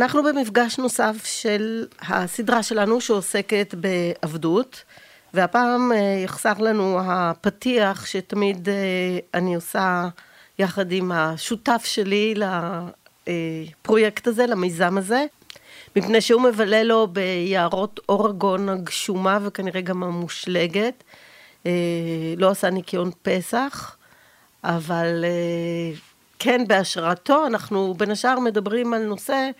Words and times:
אנחנו 0.00 0.22
במפגש 0.22 0.78
נוסף 0.78 1.24
של 1.24 1.86
הסדרה 2.08 2.62
שלנו 2.62 3.00
שעוסקת 3.00 3.74
בעבדות, 3.74 4.84
והפעם 5.34 5.92
אה, 5.92 6.22
יחסר 6.24 6.52
לנו 6.58 7.00
הפתיח 7.04 8.06
שתמיד 8.06 8.68
אה, 8.68 9.18
אני 9.34 9.54
עושה 9.54 10.08
יחד 10.58 10.92
עם 10.92 11.12
השותף 11.12 11.82
שלי 11.84 12.34
לפרויקט 13.26 14.26
הזה, 14.26 14.46
למיזם 14.46 14.98
הזה, 14.98 15.24
מפני 15.96 16.20
שהוא 16.20 16.42
מבלה 16.42 16.82
לו 16.82 17.06
ביערות 17.06 18.00
אורגון 18.08 18.68
הגשומה 18.68 19.38
וכנראה 19.42 19.80
גם 19.80 20.02
המושלגת. 20.02 21.04
אה, 21.66 21.72
לא 22.36 22.50
עשה 22.50 22.70
ניקיון 22.70 23.10
פסח, 23.22 23.96
אבל 24.64 25.24
כן, 26.38 26.64
בהשראתו 26.66 27.46
אנחנו 27.46 27.94
בין 27.94 28.10
השאר 28.10 28.38
מדברים 28.38 28.94
על 28.94 29.02
נושא 29.02 29.50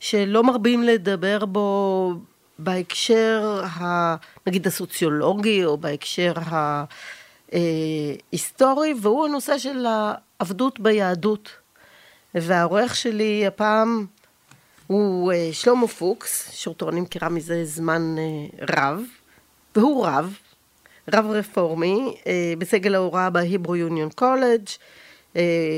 שלא 0.00 0.42
מרבים 0.42 0.82
לדבר 0.82 1.44
בו 1.44 2.12
בהקשר, 2.58 3.62
ה, 3.64 4.16
נגיד 4.46 4.66
הסוציולוגי, 4.66 5.64
או 5.64 5.78
בהקשר 5.78 6.32
ההיסטורי, 7.52 8.94
והוא 9.02 9.26
הנושא 9.26 9.58
של 9.58 9.86
העבדות 9.86 10.80
ביהדות. 10.80 11.50
והעורך 12.34 12.96
שלי 12.96 13.46
הפעם 13.46 14.06
הוא 14.86 15.32
אה, 15.32 15.48
שלמה 15.52 15.88
פוקס, 15.88 16.50
שאותו 16.50 16.88
אני 16.88 17.00
מכירה 17.00 17.28
מזה 17.28 17.64
זמן 17.64 18.16
אה, 18.18 18.66
רב, 18.76 19.02
והוא 19.76 20.06
רב, 20.06 20.38
רב 21.14 21.26
רפורמי, 21.26 22.16
אה, 22.26 22.54
בסגל 22.58 22.94
ההוראה 22.94 23.30
בהיברו 23.30 23.76
יוניון 23.76 24.10
קולג', 24.10 24.64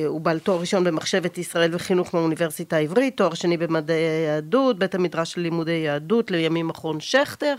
הוא 0.07 0.21
בעל 0.21 0.39
תואר 0.39 0.61
ראשון 0.61 0.85
במחשבת 0.85 1.39
ישראל 1.39 1.71
וחינוך 1.75 2.15
מהאוניברסיטה 2.15 2.77
העברית, 2.77 3.17
תואר 3.17 3.35
שני 3.35 3.57
במדעי 3.57 3.97
היהדות, 3.97 4.79
בית 4.79 4.95
המדרש 4.95 5.39
ללימודי 5.39 5.73
יהדות, 5.73 6.31
לימים 6.31 6.69
מכון 6.69 7.01
שכטר. 7.01 7.55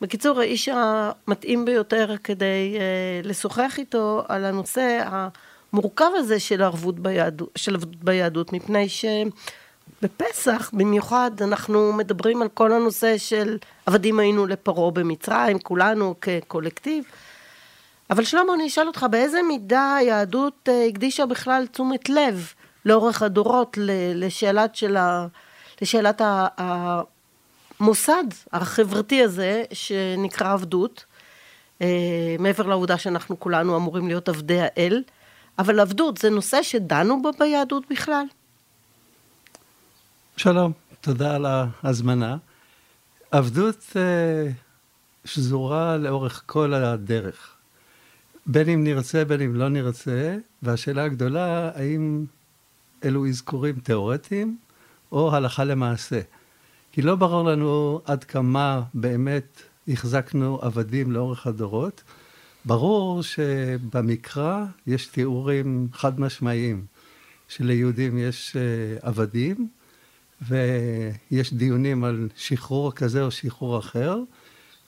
בקיצור, 0.00 0.40
האיש 0.40 0.68
המתאים 0.68 1.64
ביותר 1.64 2.14
כדי 2.24 2.76
uh, 2.76 3.26
לשוחח 3.26 3.74
איתו 3.78 4.22
על 4.28 4.44
הנושא 4.44 5.04
המורכב 5.72 6.10
הזה 6.16 6.40
של 6.40 6.62
ערבות 6.62 7.00
ביהדות, 7.00 7.50
של 7.56 7.74
ערבות 7.74 8.04
ביהדות, 8.04 8.52
מפני 8.52 8.86
שבפסח 8.88 10.70
במיוחד 10.72 11.30
אנחנו 11.40 11.92
מדברים 11.92 12.42
על 12.42 12.48
כל 12.48 12.72
הנושא 12.72 13.18
של 13.18 13.58
עבדים 13.86 14.18
היינו 14.18 14.46
לפרעה 14.46 14.90
במצרים, 14.90 15.58
כולנו 15.58 16.14
כקולקטיב. 16.20 17.04
אבל 18.12 18.24
שלמה, 18.24 18.54
אני 18.54 18.66
אשאל 18.66 18.86
אותך, 18.86 19.06
באיזה 19.10 19.42
מידה 19.42 19.94
היהדות 19.94 20.68
אה, 20.68 20.86
הקדישה 20.86 21.26
בכלל 21.26 21.66
תשומת 21.66 22.08
לב 22.08 22.52
לאורך 22.84 23.22
הדורות 23.22 23.78
לשאלת, 24.14 24.74
של 24.76 24.96
ה, 24.96 25.26
לשאלת 25.82 26.22
המוסד 27.80 28.24
החברתי 28.52 29.22
הזה 29.22 29.64
שנקרא 29.72 30.52
עבדות, 30.52 31.04
אה, 31.82 32.36
מעבר 32.38 32.66
לעובדה 32.66 32.98
שאנחנו 32.98 33.40
כולנו 33.40 33.76
אמורים 33.76 34.08
להיות 34.08 34.28
עבדי 34.28 34.60
האל, 34.60 35.02
אבל 35.58 35.80
עבדות 35.80 36.18
זה 36.18 36.30
נושא 36.30 36.62
שדנו 36.62 37.22
בו 37.22 37.30
ביהדות 37.38 37.84
בכלל? 37.90 38.24
שלום, 40.36 40.72
תודה 41.00 41.34
על 41.34 41.46
ההזמנה. 41.82 42.36
עבדות 43.30 43.84
אה, 43.96 44.50
שזורה 45.24 45.96
לאורך 45.96 46.42
כל 46.46 46.74
הדרך. 46.74 47.51
בין 48.46 48.68
אם 48.68 48.84
נרצה, 48.84 49.24
בין 49.24 49.40
אם 49.40 49.54
לא 49.54 49.68
נרצה, 49.68 50.36
והשאלה 50.62 51.04
הגדולה, 51.04 51.70
האם 51.74 52.24
אלו 53.04 53.28
אזכורים 53.28 53.74
תיאורטיים 53.74 54.56
או 55.12 55.34
הלכה 55.34 55.64
למעשה. 55.64 56.20
כי 56.92 57.02
לא 57.02 57.14
ברור 57.14 57.50
לנו 57.50 58.00
עד 58.04 58.24
כמה 58.24 58.82
באמת 58.94 59.62
החזקנו 59.88 60.58
עבדים 60.62 61.12
לאורך 61.12 61.46
הדורות. 61.46 62.02
ברור 62.64 63.22
שבמקרא 63.22 64.64
יש 64.86 65.06
תיאורים 65.06 65.88
חד 65.92 66.20
משמעיים 66.20 66.84
שליהודים 67.48 68.18
יש 68.18 68.56
אה, 68.56 69.08
עבדים, 69.08 69.68
ויש 70.48 71.54
דיונים 71.54 72.04
על 72.04 72.28
שחרור 72.36 72.92
כזה 72.92 73.22
או 73.22 73.30
שחרור 73.30 73.78
אחר. 73.78 74.18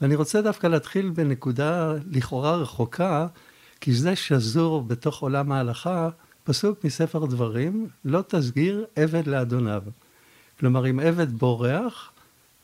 ואני 0.04 0.14
רוצה 0.14 0.42
דווקא 0.42 0.66
להתחיל 0.66 1.10
בנקודה 1.10 1.94
לכאורה 2.10 2.56
רחוקה, 2.56 3.26
כי 3.80 3.94
זה 3.94 4.16
שזור 4.16 4.82
בתוך 4.82 5.22
עולם 5.22 5.52
ההלכה, 5.52 6.08
פסוק 6.44 6.84
מספר 6.84 7.26
דברים, 7.26 7.88
לא 8.04 8.22
תסגיר 8.28 8.84
עבד 8.96 9.26
לאדוניו. 9.26 9.82
כלומר, 10.60 10.90
אם 10.90 11.00
עבד 11.00 11.32
בורח, 11.32 12.12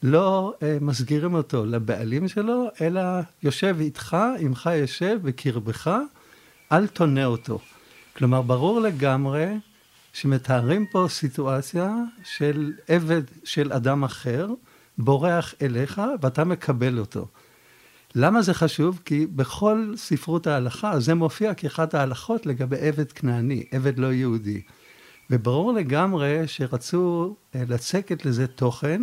לא 0.02 0.54
אה, 0.62 0.78
מסגירים 0.80 1.34
אותו 1.34 1.66
לבעלים 1.66 2.28
שלו, 2.28 2.68
אלא 2.80 3.00
יושב 3.42 3.76
איתך, 3.80 4.16
עמך 4.38 4.70
יושב 4.80 5.18
בקרבך, 5.22 5.90
אל 6.72 6.86
תונה 6.86 7.24
אותו. 7.24 7.58
כלומר, 8.16 8.42
ברור 8.42 8.80
לגמרי 8.80 9.46
שמתארים 10.12 10.86
פה 10.86 11.06
סיטואציה 11.08 11.94
של 12.24 12.72
עבד 12.88 13.22
של 13.44 13.72
אדם 13.72 14.04
אחר, 14.04 14.46
בורח 15.04 15.54
אליך 15.62 16.00
ואתה 16.22 16.44
מקבל 16.44 16.98
אותו. 16.98 17.26
למה 18.14 18.42
זה 18.42 18.54
חשוב? 18.54 19.00
כי 19.04 19.26
בכל 19.26 19.92
ספרות 19.96 20.46
ההלכה 20.46 21.00
זה 21.00 21.14
מופיע 21.14 21.54
כאחת 21.54 21.94
ההלכות 21.94 22.46
לגבי 22.46 22.76
עבד 22.80 23.12
כנעני, 23.12 23.64
עבד 23.70 23.98
לא 23.98 24.12
יהודי. 24.12 24.60
וברור 25.30 25.72
לגמרי 25.72 26.42
שרצו 26.46 27.34
אה, 27.54 27.62
לצקת 27.68 28.24
לזה 28.24 28.46
תוכן, 28.46 29.02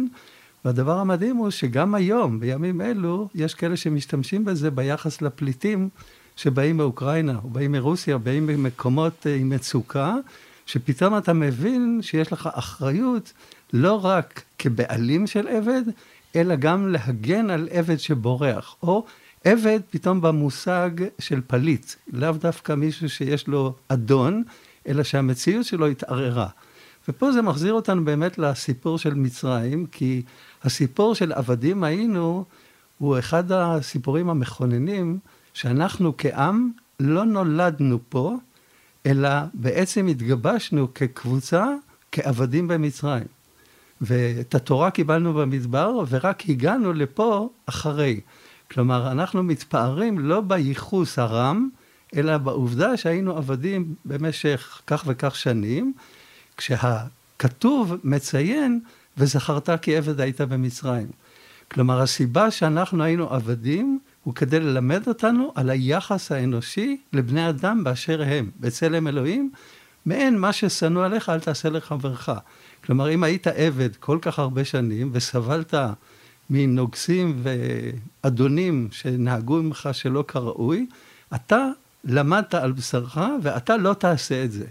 והדבר 0.65 0.97
המדהים 0.97 1.35
הוא 1.35 1.49
שגם 1.49 1.95
היום, 1.95 2.39
בימים 2.39 2.81
אלו, 2.81 3.29
יש 3.35 3.53
כאלה 3.53 3.77
שמשתמשים 3.77 4.45
בזה 4.45 4.71
ביחס 4.71 5.21
לפליטים 5.21 5.89
שבאים 6.35 6.77
מאוקראינה, 6.77 7.39
או 7.43 7.49
באים 7.49 7.71
מרוסיה, 7.71 8.13
או 8.13 8.19
באים 8.19 8.47
ממקומות 8.47 9.27
אה, 9.27 9.35
עם 9.35 9.49
מצוקה, 9.49 10.15
שפתאום 10.65 11.17
אתה 11.17 11.33
מבין 11.33 11.99
שיש 12.01 12.33
לך 12.33 12.49
אחריות 12.53 13.33
לא 13.73 14.05
רק 14.05 14.43
כבעלים 14.57 15.27
של 15.27 15.47
עבד, 15.47 15.81
אלא 16.35 16.55
גם 16.55 16.87
להגן 16.87 17.49
על 17.49 17.67
עבד 17.71 17.97
שבורח, 17.97 18.75
או 18.83 19.05
עבד 19.43 19.79
פתאום 19.89 20.21
במושג 20.21 20.89
של 21.19 21.41
פליט, 21.47 21.91
לאו 22.13 22.31
דווקא 22.31 22.73
מישהו 22.73 23.09
שיש 23.09 23.47
לו 23.47 23.73
אדון, 23.87 24.43
אלא 24.87 25.03
שהמציאות 25.03 25.65
שלו 25.65 25.87
התערערה. 25.87 26.47
ופה 27.07 27.31
זה 27.31 27.41
מחזיר 27.41 27.73
אותנו 27.73 28.05
באמת 28.05 28.37
לסיפור 28.37 28.97
של 28.97 29.13
מצרים, 29.13 29.85
כי 29.85 30.21
הסיפור 30.63 31.15
של 31.15 31.31
עבדים 31.31 31.83
היינו, 31.83 32.45
הוא 32.97 33.19
אחד 33.19 33.51
הסיפורים 33.51 34.29
המכוננים, 34.29 35.19
שאנחנו 35.53 36.13
כעם 36.17 36.71
לא 36.99 37.25
נולדנו 37.25 37.99
פה, 38.09 38.35
אלא 39.05 39.29
בעצם 39.53 40.07
התגבשנו 40.07 40.93
כקבוצה, 40.93 41.65
כעבדים 42.11 42.67
במצרים. 42.67 43.36
ואת 44.01 44.55
התורה 44.55 44.91
קיבלנו 44.91 45.33
במדבר, 45.33 45.91
ורק 46.09 46.49
הגענו 46.49 46.93
לפה 46.93 47.49
אחרי. 47.65 48.19
כלומר, 48.71 49.11
אנחנו 49.11 49.43
מתפארים 49.43 50.19
לא 50.19 50.41
בייחוס 50.41 51.19
הרם, 51.19 51.69
אלא 52.15 52.37
בעובדה 52.37 52.97
שהיינו 52.97 53.37
עבדים 53.37 53.95
במשך 54.05 54.81
כך 54.87 55.03
וכך 55.07 55.35
שנים, 55.35 55.93
כשהכתוב 56.57 57.95
מציין, 58.03 58.79
וזכרת 59.17 59.69
כי 59.81 59.97
עבד 59.97 60.19
היית 60.21 60.41
במצרים. 60.41 61.07
כלומר, 61.71 62.01
הסיבה 62.01 62.51
שאנחנו 62.51 63.03
היינו 63.03 63.33
עבדים, 63.33 63.99
הוא 64.23 64.33
כדי 64.33 64.59
ללמד 64.59 65.07
אותנו 65.07 65.51
על 65.55 65.69
היחס 65.69 66.31
האנושי 66.31 66.97
לבני 67.13 67.49
אדם 67.49 67.83
באשר 67.83 68.21
הם, 68.21 68.51
בצלם 68.59 69.07
אלוהים, 69.07 69.51
מעין 70.05 70.39
מה 70.39 70.53
ששנוא 70.53 71.05
עליך 71.05 71.29
אל 71.29 71.39
תעשה 71.39 71.69
לחברך. 71.69 72.29
כלומר, 72.87 73.13
אם 73.13 73.23
היית 73.23 73.47
עבד 73.47 73.95
כל 73.95 74.17
כך 74.21 74.39
הרבה 74.39 74.65
שנים 74.65 75.09
וסבלת 75.13 75.73
מנוגסים 76.49 77.41
ואדונים 77.43 78.87
שנהגו 78.91 79.63
ממך 79.63 79.89
שלא 79.91 80.23
כראוי, 80.27 80.85
אתה 81.35 81.67
למדת 82.03 82.53
על 82.53 82.71
בשרך 82.71 83.17
ואתה 83.41 83.77
לא 83.77 83.93
תעשה 83.93 84.43
את 84.43 84.51
זה. 84.51 84.65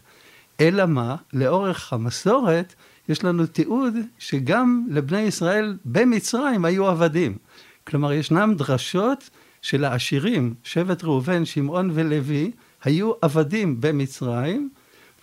אלא 0.60 0.86
מה? 0.86 1.16
לאורך 1.32 1.92
המסורת 1.92 2.74
יש 3.08 3.24
לנו 3.24 3.46
תיעוד 3.46 3.94
שגם 4.18 4.86
לבני 4.90 5.20
ישראל 5.20 5.76
במצרים 5.84 6.64
היו 6.64 6.86
עבדים. 6.86 7.36
כלומר, 7.86 8.12
ישנם 8.12 8.54
דרשות 8.56 9.30
של 9.62 9.84
העשירים, 9.84 10.54
שבט 10.64 11.04
ראובן, 11.04 11.44
שמעון 11.44 11.90
ולוי, 11.94 12.50
היו 12.84 13.12
עבדים 13.22 13.80
במצרים, 13.80 14.70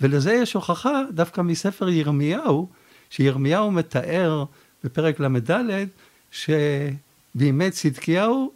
ולזה 0.01 0.33
יש 0.33 0.53
הוכחה 0.53 1.01
דווקא 1.11 1.41
מספר 1.41 1.89
ירמיהו, 1.89 2.69
שירמיהו 3.15 3.71
מתאר 3.71 4.45
בפרק 4.83 5.19
ל"ד, 5.19 5.87
שבימי 6.31 7.71
צדקיהו 7.71 8.51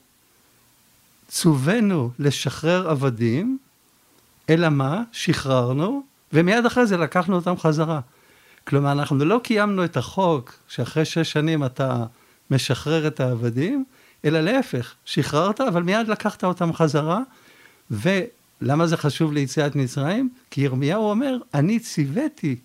צווינו 1.28 2.12
לשחרר 2.20 2.90
עבדים, 2.90 3.58
אלא 4.50 4.70
מה? 4.70 5.04
שחררנו, 5.12 6.04
ומיד 6.34 6.66
אחרי 6.66 6.86
זה 6.86 6.98
לקחנו 6.98 7.36
אותם 7.36 7.58
חזרה. 7.58 8.00
כלומר, 8.68 8.92
אנחנו 8.92 9.18
לא 9.18 9.40
קיימנו 9.44 9.86
את 9.86 9.98
החוק 9.98 10.54
שאחרי 10.68 11.06
שש 11.06 11.32
שנים 11.32 11.66
אתה 11.66 12.06
משחרר 12.52 13.08
את 13.08 13.20
העבדים, 13.20 13.86
אלא 14.26 14.42
להפך, 14.42 14.94
שחררת, 15.06 15.62
אבל 15.62 15.84
מיד 15.84 16.08
לקחת 16.08 16.44
אותם 16.44 16.74
חזרה. 16.74 17.22
ולמה 17.92 18.88
זה 18.88 18.98
חשוב 18.98 19.34
ליציאת 19.34 19.76
מצרים? 19.76 20.30
כי 20.52 20.62
ירמיהו 20.62 21.10
אומר, 21.10 21.38
אני 21.54 21.80
ציוויתי 21.80 22.56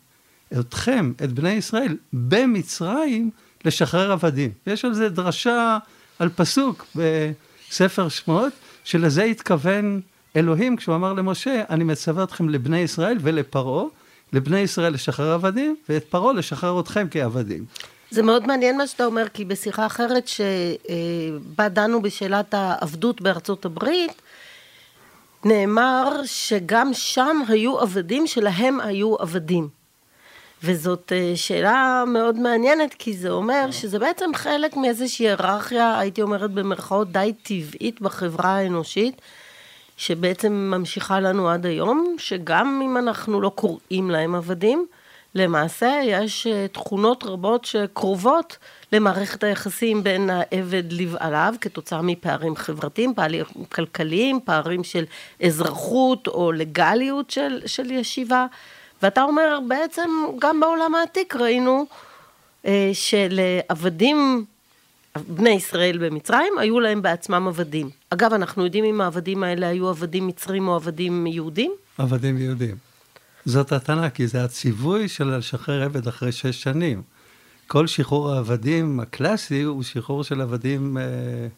אתכם, 0.60 1.12
את 1.24 1.32
בני 1.32 1.50
ישראל, 1.50 1.96
במצרים 2.12 3.30
לשחרר 3.64 4.12
עבדים. 4.12 4.50
יש 4.66 4.84
על 4.84 4.94
זה 4.94 5.08
דרשה 5.08 5.78
על 6.18 6.28
פסוק 6.28 6.86
בספר 6.96 8.08
שמות, 8.08 8.52
שלזה 8.84 9.22
התכוון 9.22 10.00
אלוהים 10.36 10.76
כשהוא 10.76 10.94
אמר 10.94 11.12
למשה, 11.12 11.62
אני 11.70 11.84
מצווה 11.84 12.24
אתכם 12.24 12.48
לבני 12.48 12.78
ישראל 12.78 13.18
ולפרעה, 13.20 13.84
לבני 14.32 14.60
ישראל 14.60 14.92
לשחרר 14.92 15.32
עבדים, 15.32 15.76
ואת 15.88 16.04
פרעה 16.04 16.32
לשחרר 16.32 16.80
אתכם 16.80 17.06
כעבדים. 17.10 17.64
זה 18.10 18.22
מאוד 18.22 18.46
מעניין 18.46 18.76
מה 18.76 18.86
שאתה 18.86 19.04
אומר, 19.04 19.28
כי 19.28 19.44
בשיחה 19.44 19.86
אחרת 19.86 20.28
שבה 20.28 21.68
דנו 21.68 22.02
בשאלת 22.02 22.54
העבדות 22.54 23.20
בארצות 23.20 23.64
הברית, 23.64 24.22
נאמר 25.44 26.20
שגם 26.24 26.90
שם 26.94 27.36
היו 27.48 27.78
עבדים 27.78 28.26
שלהם 28.26 28.80
היו 28.80 29.16
עבדים. 29.16 29.81
וזאת 30.64 31.12
אה, 31.12 31.32
שאלה 31.36 32.04
מאוד 32.06 32.38
מעניינת, 32.38 32.94
כי 32.94 33.16
זה 33.16 33.30
אומר 33.30 33.70
שזה 33.70 33.98
בעצם 33.98 34.30
חלק 34.34 34.76
מאיזושהי 34.76 35.28
היררכיה, 35.28 35.98
הייתי 35.98 36.22
אומרת 36.22 36.50
במרכאות 36.50 37.12
די 37.12 37.32
טבעית 37.42 38.00
בחברה 38.00 38.56
האנושית, 38.56 39.20
שבעצם 39.96 40.52
ממשיכה 40.52 41.20
לנו 41.20 41.48
עד 41.48 41.66
היום, 41.66 42.16
שגם 42.18 42.80
אם 42.84 42.96
אנחנו 42.96 43.40
לא 43.40 43.48
קוראים 43.54 44.10
להם 44.10 44.34
עבדים, 44.34 44.86
למעשה 45.34 46.00
יש 46.04 46.46
אה, 46.46 46.66
תכונות 46.68 47.24
רבות 47.24 47.64
שקרובות 47.64 48.58
למערכת 48.92 49.44
היחסים 49.44 50.02
בין 50.02 50.30
העבד 50.30 50.92
לבעליו 50.92 51.54
כתוצאה 51.60 52.02
מפערים 52.02 52.56
חברתיים, 52.56 53.14
פערים 53.14 53.44
כלכליים, 53.72 54.40
פערים 54.44 54.84
של 54.84 55.04
אזרחות 55.44 56.28
או 56.28 56.52
לגליות 56.52 57.30
של, 57.30 57.60
של 57.66 57.90
ישיבה. 57.90 58.46
ואתה 59.02 59.22
אומר, 59.22 59.58
בעצם 59.68 60.10
גם 60.38 60.60
בעולם 60.60 60.94
העתיק 60.94 61.36
ראינו 61.36 61.86
אה, 62.66 62.90
שלעבדים, 62.92 64.44
בני 65.28 65.50
ישראל 65.50 65.98
במצרים, 65.98 66.58
היו 66.58 66.80
להם 66.80 67.02
בעצמם 67.02 67.48
עבדים. 67.48 67.90
אגב, 68.10 68.32
אנחנו 68.32 68.64
יודעים 68.64 68.84
אם 68.84 69.00
העבדים 69.00 69.42
האלה 69.42 69.68
היו 69.68 69.88
עבדים 69.88 70.26
מצרים 70.26 70.68
או 70.68 70.74
עבדים 70.74 71.26
יהודים? 71.26 71.72
עבדים 71.98 72.38
יהודים. 72.38 72.76
זאת 73.44 73.72
הטענה, 73.72 74.10
כי 74.10 74.26
זה 74.26 74.44
הציווי 74.44 75.08
של 75.08 75.36
לשחרר 75.36 75.82
עבד 75.82 76.06
אחרי 76.08 76.32
שש 76.32 76.62
שנים. 76.62 77.02
כל 77.72 77.86
שחרור 77.86 78.32
העבדים 78.32 79.00
הקלאסי 79.00 79.62
הוא 79.62 79.82
שחרור 79.82 80.24
של 80.24 80.40
עבדים 80.40 80.98
אה, 80.98 81.02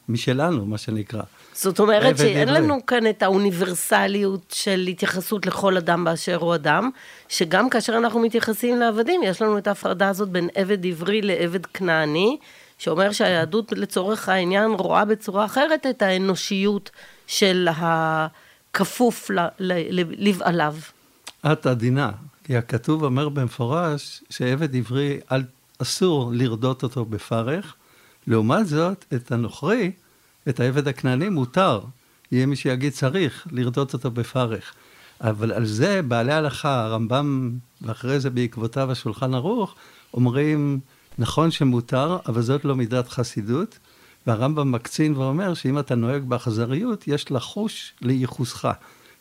משלנו, 0.09 0.67
מה 0.67 0.79
שנקרא. 0.79 1.23
זאת 1.55 1.81
אומרת 1.81 2.19
שאין 2.19 2.49
עברי. 2.49 2.61
לנו 2.61 2.87
כאן 2.87 3.07
את 3.07 3.23
האוניברסליות 3.23 4.55
של 4.55 4.87
התייחסות 4.89 5.47
לכל 5.47 5.77
אדם 5.77 6.05
באשר 6.05 6.37
הוא 6.37 6.55
אדם, 6.55 6.91
שגם 7.29 7.71
כאשר 7.71 7.97
אנחנו 7.97 8.21
מתייחסים 8.21 8.79
לעבדים, 8.79 9.21
יש 9.25 9.43
לנו 9.43 9.59
את 9.59 9.67
ההפרדה 9.67 10.09
הזאת 10.09 10.29
בין 10.29 10.49
עבד 10.55 10.87
עברי 10.87 11.23
לעבד 11.23 11.67
כנעני, 11.67 12.37
שאומר 12.79 13.13
שהיהדות 13.13 13.73
לצורך 13.73 14.29
העניין 14.29 14.71
רואה 14.71 15.05
בצורה 15.05 15.45
אחרת 15.45 15.87
את 15.87 16.03
האנושיות 16.03 16.91
של 17.27 17.69
הכפוף 17.77 19.31
לבעליו. 20.19 20.75
את 21.53 21.67
עדינה, 21.67 22.11
כי 22.45 22.57
הכתוב 22.57 23.05
אומר 23.05 23.29
במפורש 23.29 24.23
שעבד 24.31 24.77
עברי 24.77 25.21
אל 25.33 25.43
אסור 25.79 26.33
לרדות 26.35 26.83
אותו 26.83 27.05
בפרך. 27.05 27.75
לעומת 28.27 28.67
זאת, 28.67 29.05
את 29.15 29.33
הנוכרי, 29.33 29.93
את 30.49 30.61
העבד 30.61 30.89
הכנעני, 30.89 31.29
מותר. 31.29 31.81
יהיה 32.33 32.47
מי 32.47 32.57
שיגיד 32.57 32.93
צריך 32.93 33.47
לרדות 33.51 33.93
אותו 33.93 34.11
בפרך. 34.11 34.75
אבל 35.21 35.53
על 35.53 35.67
זה 35.67 36.03
בעלי 36.03 36.33
הלכה, 36.33 36.85
הרמב"ם, 36.85 37.53
ואחרי 37.83 38.21
זה 38.21 38.31
בעקבותיו 38.31 38.93
השולחן 38.93 39.35
ערוך, 39.35 39.75
אומרים, 40.15 40.81
נכון 41.19 41.51
שמותר, 41.51 42.19
אבל 42.27 42.43
זאת 42.43 42.65
לא 42.65 42.77
מידת 42.77 43.09
חסידות. 43.09 43.79
והרמב"ם 44.27 44.73
מקצין 44.73 45.17
ואומר 45.17 45.55
שאם 45.55 45.79
אתה 45.79 45.95
נוהג 45.95 46.23
באכזריות, 46.23 47.09
יש 47.09 47.31
לחוש 47.31 47.93
לייחוסך. 48.03 48.69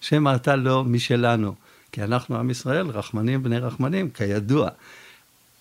שמא 0.02 0.36
אתה 0.36 0.56
לא 0.56 0.84
משלנו. 0.84 1.56
כי 1.92 2.04
אנחנו 2.04 2.36
עם 2.38 2.50
ישראל, 2.50 2.88
רחמנים 2.88 3.44
בני 3.44 3.60
רחמנים, 3.60 4.10
כידוע. 4.10 4.70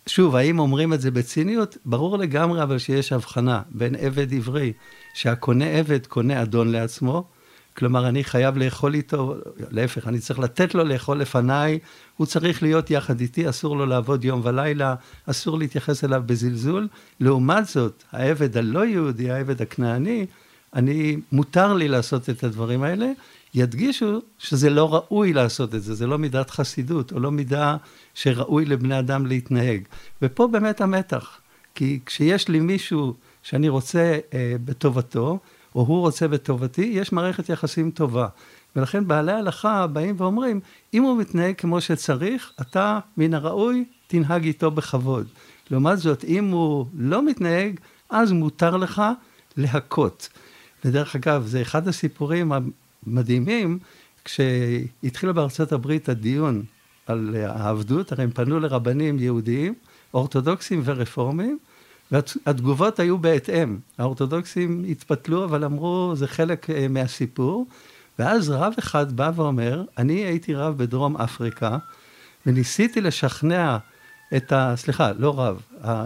שוב, 0.07 0.37
האם 0.37 0.59
אומרים 0.59 0.93
את 0.93 1.01
זה 1.01 1.11
בציניות? 1.11 1.77
ברור 1.85 2.19
לגמרי 2.19 2.63
אבל 2.63 2.79
שיש 2.79 3.13
הבחנה 3.13 3.63
בין 3.71 3.95
עבד 3.95 4.35
עברי, 4.35 4.73
שהקונה 5.15 5.65
עבד 5.65 6.07
קונה 6.07 6.43
אדון 6.43 6.73
לעצמו, 6.73 7.25
כלומר 7.77 8.09
אני 8.09 8.25
חייב 8.25 8.57
לאכול 8.57 8.95
איתו, 8.95 9.35
להפך, 9.71 10.09
אני 10.09 10.19
צריך 10.19 10.39
לתת 10.39 10.75
לו 10.75 10.85
לאכול 10.85 11.19
לפניי, 11.21 11.79
הוא 12.17 12.27
צריך 12.27 12.63
להיות 12.63 12.91
יחד 12.91 13.21
איתי, 13.21 13.49
אסור 13.49 13.77
לו 13.77 13.87
לעבוד 13.87 14.25
יום 14.25 14.41
ולילה, 14.45 14.95
אסור 15.27 15.59
להתייחס 15.59 16.05
אליו 16.05 16.23
בזלזול. 16.27 16.89
לעומת 17.21 17.67
זאת, 17.67 18.03
העבד 18.13 18.57
הלא 18.57 18.87
יהודי, 18.87 19.31
העבד 19.31 19.63
הכנעני, 19.63 20.27
אני, 20.75 21.17
מותר 21.33 21.75
לי 21.75 21.89
לעשות 21.89 22.31
את 22.31 22.45
הדברים 22.45 22.83
האלה, 22.83 23.13
ידגישו 23.55 24.21
שזה 24.39 24.71
לא 24.71 24.95
ראוי 24.95 25.33
לעשות 25.33 25.75
את 25.75 25.83
זה, 25.83 25.95
זה 25.95 26.07
לא 26.07 26.19
מידת 26.19 26.51
חסידות, 26.51 27.13
או 27.13 27.21
לא 27.21 27.31
מידה 27.31 27.77
שראוי 28.15 28.65
לבני 28.65 28.99
אדם 28.99 29.27
להתנהג. 29.27 29.83
ופה 30.23 30.47
באמת 30.47 30.81
המתח, 30.81 31.41
כי 31.75 32.01
כשיש 32.07 32.49
לי 32.49 32.61
מישהו 32.61 33.15
שאני 33.43 33.69
רוצה 33.69 34.19
אה, 34.35 34.55
בטובתו, 34.65 35.39
או 35.75 35.81
הוא 35.81 36.01
רוצה 36.01 36.29
בטובתי, 36.29 36.91
יש 36.95 37.13
מערכת 37.13 37.49
יחסים 37.49 37.91
טובה. 37.91 38.29
ולכן 38.77 39.09
בעלי 39.09 39.33
הלכה 39.33 39.87
באים 39.87 40.15
ואומרים, 40.19 40.61
אם 40.95 41.03
הוא 41.03 41.19
מתנהג 41.19 41.55
כמו 41.59 41.81
שצריך, 41.81 42.53
אתה 42.61 42.99
מן 43.17 43.35
הראוי 43.35 43.85
תנהג 44.07 44.45
איתו 44.45 44.71
בכבוד. 44.71 45.27
לעומת 45.71 45.99
זאת, 45.99 46.25
אם 46.25 46.51
הוא 46.51 46.87
לא 46.95 47.27
מתנהג, 47.27 47.81
אז 48.11 48.33
מותר 48.33 48.77
לך 48.77 49.03
להכות. 49.57 50.29
ודרך 50.85 51.17
אגב, 51.17 51.47
זה 51.47 51.63
אחד 51.63 51.89
הסיפורים 51.89 52.53
מדהימים, 53.07 53.79
כשהתחיל 54.25 55.33
בארצות 55.33 55.73
הברית 55.73 56.09
הדיון 56.09 56.63
על 57.07 57.37
העבדות, 57.49 58.13
הרי 58.13 58.25
הם 58.25 58.31
פנו 58.31 58.61
לרבנים 58.61 59.19
יהודיים, 59.19 59.75
אורתודוקסים 60.15 60.83
ורפורמים, 60.85 61.59
והתגובות 62.13 63.01
היו 63.01 63.19
בהתאם. 63.19 63.79
האורתודוקסים 63.99 64.85
התפתלו, 64.89 65.45
אבל 65.45 65.65
אמרו, 65.65 66.13
זה 66.17 66.27
חלק 66.27 66.71
אה, 66.71 66.89
מהסיפור. 66.89 67.67
ואז 68.19 68.51
רב 68.51 68.73
אחד 68.79 69.13
בא 69.13 69.31
ואומר, 69.37 69.85
אני 69.99 70.15
הייתי 70.15 70.55
רב 70.55 70.79
בדרום 70.79 71.17
אפריקה, 71.17 71.79
וניסיתי 72.47 73.01
לשכנע 73.01 73.79
את 74.37 74.53
ה... 74.53 74.75
סליחה, 74.77 75.13
לא 75.13 75.41
רב, 75.41 75.63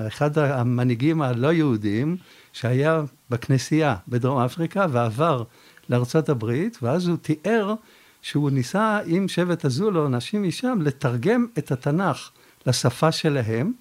אחד 0.06 0.38
המנהיגים 0.38 1.22
הלא 1.22 1.52
יהודים, 1.52 2.16
שהיה 2.52 3.02
בכנסייה 3.30 3.96
בדרום 4.08 4.38
אפריקה 4.38 4.86
ועבר 4.90 5.42
לארצות 5.90 6.28
הברית, 6.28 6.78
ואז 6.82 7.08
הוא 7.08 7.16
תיאר 7.16 7.74
שהוא 8.22 8.50
ניסה 8.50 8.98
עם 9.06 9.28
שבט 9.28 9.64
הזולו, 9.64 10.08
נשים 10.08 10.42
משם, 10.42 10.78
לתרגם 10.82 11.46
את 11.58 11.72
התנ"ך 11.72 12.30
לשפה 12.66 13.12
שלהם, 13.12 13.72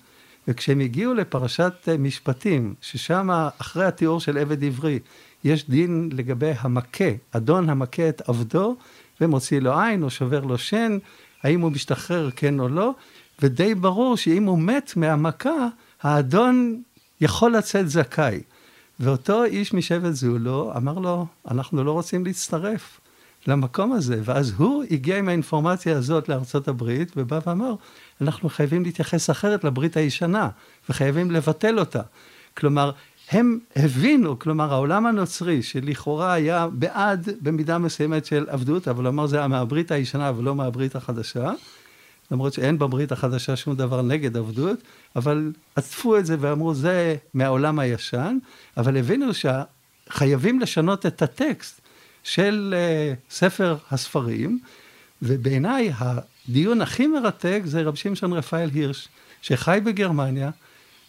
וכשהם 0.48 0.80
הגיעו 0.80 1.14
לפרשת 1.14 1.90
משפטים, 2.00 2.74
ששם 2.82 3.30
אחרי 3.62 3.86
התיאור 3.86 4.20
של 4.20 4.38
עבד 4.38 4.64
עברי, 4.64 5.00
יש 5.44 5.70
דין 5.70 6.10
לגבי 6.14 6.52
המכה, 6.60 7.12
אדון 7.32 7.70
המכה 7.70 8.10
את 8.10 8.30
עבדו 8.30 8.76
ומוציא 9.22 9.60
לו 9.60 9.80
עין 9.80 10.04
או 10.04 10.10
שובר 10.10 10.40
לו 10.40 10.58
שן, 10.58 10.98
האם 11.44 11.62
הוא 11.62 11.72
משתחרר 11.72 12.30
כן 12.36 12.60
או 12.60 12.68
לא, 12.68 12.92
ודי 13.42 13.76
ברור 13.76 14.18
שאם 14.18 14.44
הוא 14.44 14.60
מת 14.60 14.94
מהמכה, 14.96 15.68
האדון 16.02 16.82
יכול 17.22 17.58
לצאת 17.58 17.90
זכאי. 17.90 18.42
ואותו 19.00 19.44
איש 19.44 19.74
משבט 19.74 20.14
זולו 20.14 20.74
אמר 20.78 21.00
לו, 21.00 21.26
אנחנו 21.52 21.84
לא 21.84 21.92
רוצים 21.92 22.26
להצטרף 22.26 23.00
למקום 23.48 23.92
הזה. 23.92 24.22
ואז 24.24 24.54
הוא 24.58 24.84
הגיע 24.92 25.18
עם 25.18 25.30
האינפורמציה 25.30 25.98
הזאת 25.98 26.30
לארצות 26.30 26.68
הברית, 26.68 27.12
ובא 27.18 27.40
ואמר, 27.46 27.74
אנחנו 28.22 28.50
חייבים 28.50 28.84
להתייחס 28.84 29.30
אחרת 29.30 29.64
לברית 29.64 29.98
הישנה, 29.98 30.50
וחייבים 30.90 31.32
לבטל 31.32 31.80
אותה. 31.80 32.02
כלומר, 32.58 32.92
הם 33.32 33.60
הבינו, 33.76 34.40
כלומר 34.40 34.74
העולם 34.74 35.06
הנוצרי 35.06 35.64
שלכאורה 35.64 36.34
היה 36.34 36.68
בעד 36.68 37.30
במידה 37.42 37.78
מסוימת 37.78 38.26
של 38.26 38.46
עבדות, 38.50 38.88
אבל 38.88 39.08
אמר 39.08 39.28
זה 39.28 39.38
היה 39.38 39.48
מהברית 39.48 39.92
הישנה 39.92 40.32
ולא 40.38 40.56
מהברית 40.56 40.96
החדשה, 40.96 41.52
למרות 42.32 42.54
שאין 42.54 42.80
בברית 42.80 43.12
החדשה 43.12 43.56
שום 43.56 43.76
דבר 43.76 44.02
נגד 44.02 44.38
עבדות, 44.38 44.80
אבל 45.16 45.52
עטפו 45.76 46.18
את 46.18 46.26
זה 46.26 46.36
ואמרו 46.40 46.74
זה 46.74 47.16
מהעולם 47.34 47.80
הישן, 47.80 48.38
אבל 48.78 48.98
הבינו 48.98 49.26
שחייבים 49.34 50.60
לשנות 50.60 51.06
את 51.06 51.22
הטקסט 51.22 51.82
של 52.24 52.76
uh, 52.76 53.34
ספר 53.34 53.78
הספרים, 53.92 54.60
ובעיניי 55.22 55.92
הדיון 55.98 56.82
הכי 56.82 57.08
מרתק 57.08 57.62
זה 57.66 57.82
רב 57.82 57.96
שמשון 57.96 58.34
רפאל 58.34 58.70
הירש, 58.74 59.08
שחי 59.42 59.80
בגרמניה 59.84 60.50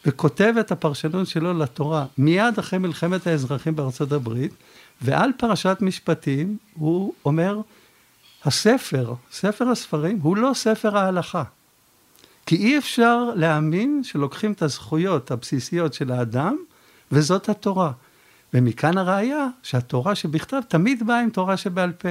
וכותב 0.07 0.55
את 0.61 0.73
הפרשנות 0.73 1.27
שלו 1.27 1.59
לתורה 1.59 2.07
מיד 2.19 2.59
אחרי 2.59 2.79
מלחמת 2.79 3.27
האזרחים 3.27 3.77
בארצות 3.77 4.13
הברית, 4.13 4.53
ועל 5.03 5.31
פרשת 5.37 5.77
משפטים 5.81 6.57
הוא 6.75 7.13
אומר, 7.25 7.61
הספר, 8.47 9.15
ספר 9.33 9.69
הספרים, 9.69 10.19
הוא 10.23 10.37
לא 10.37 10.51
ספר 10.55 10.99
ההלכה. 10.99 11.43
כי 12.47 12.57
אי 12.57 12.79
אפשר 12.79 13.25
להאמין 13.35 14.01
שלוקחים 14.05 14.53
את 14.53 14.63
הזכויות 14.63 15.31
הבסיסיות 15.31 15.95
של 15.95 16.13
האדם, 16.13 16.57
וזאת 17.13 17.49
התורה. 17.49 17.93
ומכאן 18.55 18.99
הראיה 18.99 19.47
שהתורה 19.63 20.15
שבכתב 20.15 20.61
תמיד 20.69 21.07
באה 21.07 21.21
עם 21.21 21.31
תורה 21.31 21.57
שבעל 21.57 21.93
פה. 21.93 22.09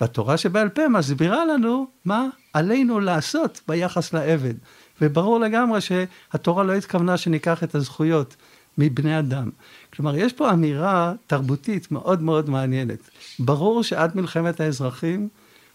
והתורה 0.00 0.36
שבעל 0.36 0.68
פה 0.68 0.88
מסבירה 0.88 1.44
לנו 1.44 1.86
מה 2.04 2.26
עלינו 2.52 3.00
לעשות 3.00 3.60
ביחס 3.68 4.12
לעבד. 4.12 4.54
וברור 5.00 5.40
לגמרי 5.40 5.80
שהתורה 5.80 6.64
לא 6.64 6.72
התכוונה 6.72 7.16
שניקח 7.16 7.64
את 7.64 7.74
הזכויות 7.74 8.36
מבני 8.78 9.18
אדם. 9.18 9.50
כלומר, 9.94 10.16
יש 10.16 10.32
פה 10.32 10.50
אמירה 10.50 11.12
תרבותית 11.26 11.92
מאוד 11.92 12.22
מאוד 12.22 12.50
מעניינת. 12.50 13.10
ברור 13.38 13.82
שעד 13.82 14.16
מלחמת 14.16 14.60
האזרחים, 14.60 15.28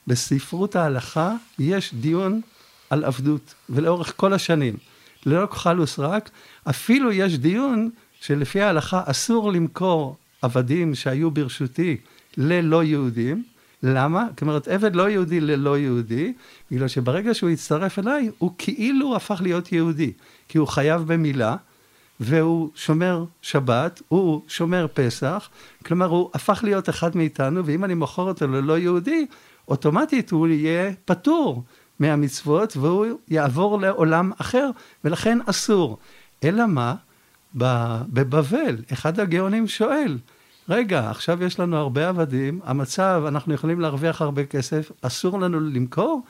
בספרות 0.08 0.76
ההלכה, 0.76 1.34
יש 1.60 1.94
דיון 1.94 2.42
על 2.90 3.04
עבדות, 3.04 3.54
ולאורך 3.70 4.14
כל 4.16 4.34
השנים. 4.34 4.78
ללא 5.26 5.46
כחל 5.46 5.80
וסרק, 5.80 6.30
אפילו 6.70 7.12
יש 7.12 7.38
דיון 7.38 7.90
שלפי 8.22 8.62
ההלכה 8.62 9.02
אסור 9.06 9.52
למכור 9.52 10.16
עבדים 10.42 10.96
שהיו 10.96 11.32
ברשותי 11.32 11.98
ללא 12.38 12.84
יהודים. 12.84 13.44
למה? 13.84 14.28
זאת 14.30 14.42
אומרת, 14.42 14.68
עבד 14.68 14.96
לא 14.96 15.10
יהודי 15.10 15.40
ללא 15.40 15.78
יהודי, 15.78 16.34
בגלל 16.72 16.88
שברגע 16.88 17.34
שהוא 17.34 17.50
הצטרף 17.50 18.00
אליי, 18.00 18.32
הוא 18.38 18.52
כאילו 18.58 19.16
הפך 19.16 19.42
להיות 19.44 19.72
יהודי, 19.72 20.12
כי 20.48 20.58
הוא 20.58 20.68
חייב 20.68 21.02
במילה, 21.02 21.56
והוא 22.20 22.70
שומר 22.76 23.26
שבת, 23.42 24.02
הוא 24.08 24.42
שומר 24.48 24.88
פסח, 24.94 25.50
כלומר 25.86 26.06
הוא 26.06 26.30
הפך 26.34 26.60
להיות 26.64 26.90
אחד 26.90 27.18
מאיתנו, 27.18 27.66
ואם 27.66 27.84
אני 27.84 27.94
מוכר 27.94 28.22
אותו 28.22 28.48
ללא 28.48 28.78
יהודי, 28.78 29.26
אוטומטית 29.68 30.32
הוא 30.32 30.48
יהיה 30.48 30.92
פטור 31.06 31.64
מהמצוות, 32.00 32.78
והוא 32.78 33.06
יעבור 33.28 33.82
לעולם 33.82 34.32
אחר, 34.38 34.70
ולכן 35.04 35.38
אסור. 35.46 35.98
אלא 36.44 36.66
מה? 36.68 36.96
בבבל, 37.56 38.78
אחד 38.94 39.20
הגאונים 39.20 39.68
שואל, 39.68 40.18
רגע, 40.70 41.10
עכשיו 41.10 41.44
יש 41.44 41.60
לנו 41.60 41.78
הרבה 41.78 42.10
עבדים, 42.10 42.60
המצב, 42.64 43.24
אנחנו 43.28 43.54
יכולים 43.54 43.80
להרוויח 43.80 44.22
הרבה 44.22 44.46
כסף, 44.46 44.92
אסור 45.02 45.40
לנו 45.40 45.60
למכור, 45.60 46.22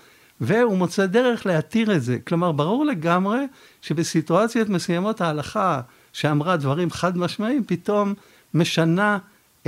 והוא 0.42 0.78
מוצא 0.78 1.06
דרך 1.06 1.46
להתיר 1.46 1.96
את 1.96 2.04
זה. 2.04 2.18
כלומר, 2.28 2.52
ברור 2.52 2.86
לגמרי 2.86 3.40
שבסיטואציות 3.82 4.70
מסוימות 4.70 5.22
ההלכה 5.22 5.82
שאמרה 6.14 6.58
דברים 6.58 6.92
חד 6.92 7.18
משמעיים, 7.18 7.64
פתאום 7.64 8.14
משנה 8.54 9.18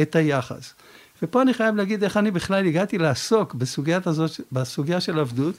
את 0.01 0.15
היחס. 0.15 0.73
ופה 1.23 1.41
אני 1.41 1.53
חייב 1.53 1.75
להגיד 1.75 2.03
איך 2.03 2.17
אני 2.17 2.31
בכלל 2.31 2.67
הגעתי 2.67 2.97
לעסוק 2.97 3.53
בסוגיית 3.53 4.07
הזאת, 4.07 4.31
בסוגיה 4.51 5.01
של 5.01 5.19
עבדות, 5.19 5.55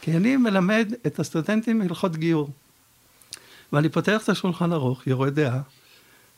כי 0.00 0.16
אני 0.16 0.36
מלמד 0.36 0.92
את 1.06 1.18
הסטודנטים 1.18 1.80
הלכות 1.80 2.16
גיור. 2.16 2.50
ואני 3.72 3.88
פותח 3.88 4.22
את 4.24 4.28
השולחן 4.28 4.72
ערוך, 4.72 5.06
יורה 5.06 5.30
דעה, 5.30 5.60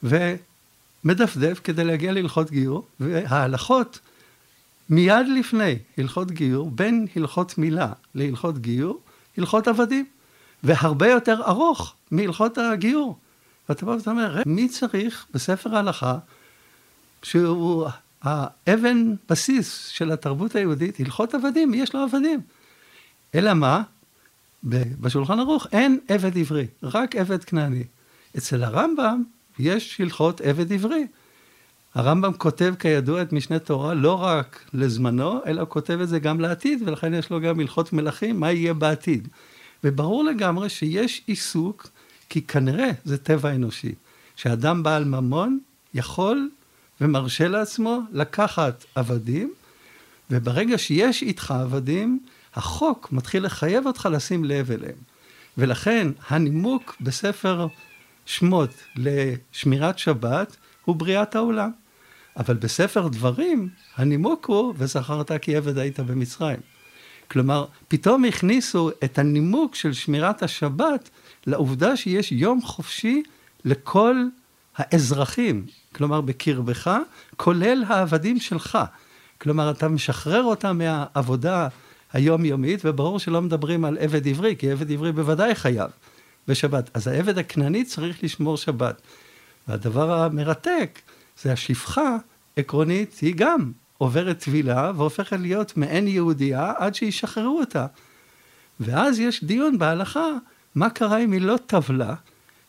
ומדפדף 0.02 1.61
כדי 1.64 1.85
להגיע 1.85 2.12
להלכות 2.12 2.50
גיור, 2.50 2.87
וההלכות 3.00 3.99
מיד 4.90 5.26
לפני 5.38 5.78
הלכות 5.99 6.30
גיור, 6.30 6.71
בין 6.71 7.06
הלכות 7.16 7.59
מילה 7.59 7.92
להלכות 8.14 8.59
גיור, 8.59 9.00
הלכות 9.38 9.68
עבדים, 9.68 10.06
והרבה 10.62 11.09
יותר 11.09 11.42
ארוך 11.47 11.95
מהלכות 12.11 12.59
הגיור. 12.59 13.18
ואתה 13.68 13.87
בא 13.87 13.90
ואתה 13.90 14.11
אומר, 14.11 14.42
מי 14.47 14.68
צריך 14.68 15.26
בספר 15.35 15.76
ההלכה, 15.76 16.18
שהוא 17.23 17.88
האבן 18.23 19.14
בסיס 19.28 19.87
של 19.87 20.12
התרבות 20.12 20.54
היהודית, 20.54 21.00
הלכות 21.00 21.35
עבדים, 21.35 21.75
יש 21.75 21.94
לו 21.94 22.00
עבדים? 22.00 22.40
אלא 23.35 23.54
מה? 23.54 23.82
בשולחן 25.00 25.38
ערוך 25.38 25.66
אין 25.73 25.99
עבד 26.08 26.38
עברי, 26.38 26.66
רק 26.82 27.16
עבד 27.16 27.44
כנעני. 27.44 27.85
אצל 28.38 28.64
הרמב"ם 28.64 29.23
יש 29.58 30.00
הלכות 30.00 30.40
עבד 30.40 30.73
עברי. 30.73 31.06
הרמב"ם 31.94 32.32
כותב 32.32 32.75
כידוע 32.78 33.23
את 33.23 33.32
משנה 33.32 33.58
תורה 33.58 33.94
לא 33.94 34.23
רק 34.23 34.64
לזמנו, 34.75 35.40
אלא 35.46 35.61
הוא 35.61 35.68
כותב 35.68 35.99
את 36.02 36.08
זה 36.08 36.18
גם 36.18 36.40
לעתיד, 36.40 36.82
ולכן 36.87 37.14
יש 37.14 37.30
לו 37.30 37.40
גם 37.40 37.61
הלכות 37.61 37.92
מלכים, 37.92 38.40
מה 38.40 38.52
יהיה 38.52 38.75
בעתיד. 38.75 39.28
וברור 39.85 40.25
לגמרי 40.25 40.68
שיש 40.68 41.23
עיסוק, 41.26 41.88
כי 42.28 42.42
כנראה 42.42 42.90
זה 43.04 43.18
טבע 43.18 43.54
אנושי, 43.54 43.94
שאדם 44.37 44.82
בעל 44.82 45.04
ממון 45.04 45.58
יכול 45.94 46.50
ומרשה 47.00 47.48
לעצמו 47.48 48.00
לקחת 48.12 48.84
עבדים, 48.94 49.52
וברגע 50.30 50.78
שיש 50.78 51.22
איתך 51.22 51.50
עבדים, 51.50 52.20
החוק 52.54 53.12
מתחיל 53.12 53.44
לחייב 53.44 53.86
אותך 53.86 54.08
לשים 54.12 54.44
לב 54.44 54.70
אליהם. 54.70 54.98
ולכן 55.58 56.08
הנימוק 56.28 56.96
בספר 57.00 57.66
שמות 58.26 58.70
לשמירת 58.96 59.98
שבת 59.98 60.56
הוא 60.84 60.96
בריאת 60.96 61.34
העולם. 61.36 61.70
אבל 62.36 62.54
בספר 62.54 63.08
דברים, 63.08 63.68
הנימוק 63.96 64.46
הוא, 64.46 64.74
וזכרת 64.76 65.32
כי 65.42 65.56
עבד 65.56 65.78
היית 65.78 66.00
במצרים. 66.00 66.60
כלומר, 67.30 67.66
פתאום 67.88 68.24
הכניסו 68.24 68.90
את 69.04 69.18
הנימוק 69.18 69.74
של 69.74 69.92
שמירת 69.92 70.42
השבת 70.42 71.10
לעובדה 71.46 71.96
שיש 71.96 72.32
יום 72.32 72.62
חופשי 72.62 73.22
לכל 73.64 74.16
האזרחים, 74.76 75.66
כלומר 75.95 76.21
בקרבך, 76.21 76.97
כולל 77.37 77.85
העבדים 77.88 78.40
שלך. 78.40 78.78
כלומר, 79.40 79.71
אתה 79.71 79.88
משחרר 79.88 80.42
אותם 80.42 80.78
מהעבודה 80.78 81.68
היומיומית, 82.12 82.80
וברור 82.85 83.18
שלא 83.18 83.42
מדברים 83.42 83.85
על 83.85 83.99
עבד 84.00 84.28
עברי, 84.28 84.56
כי 84.59 84.71
עבד 84.71 84.92
עברי 84.92 85.12
בוודאי 85.12 85.54
חייב 85.54 85.90
בשבת. 86.49 86.90
אז 86.95 87.06
העבד 87.06 87.38
הכנעני 87.38 87.85
צריך 87.85 88.25
לשמור 88.25 88.56
שבת. 88.56 89.02
והדבר 89.68 90.23
המרתק 90.23 91.00
זה 91.42 91.52
השפחה, 91.52 92.16
עקרונית, 92.56 93.18
היא 93.23 93.35
גם 93.37 93.73
עוברת 93.99 94.38
טבילה 94.38 94.92
והופכת 94.97 95.40
להיות 95.40 95.76
מעין 95.76 96.09
יהודייה 96.09 96.73
עד 96.76 96.95
שישחררו 96.95 97.61
אותה. 97.61 97.87
ואז 98.80 99.21
יש 99.21 99.45
דיון 99.45 99.78
בהלכה, 99.78 100.28
מה 100.75 100.90
קרה 100.90 101.18
אם 101.18 101.33
היא 101.33 101.40
לא 101.40 101.56
טבלה? 101.66 102.14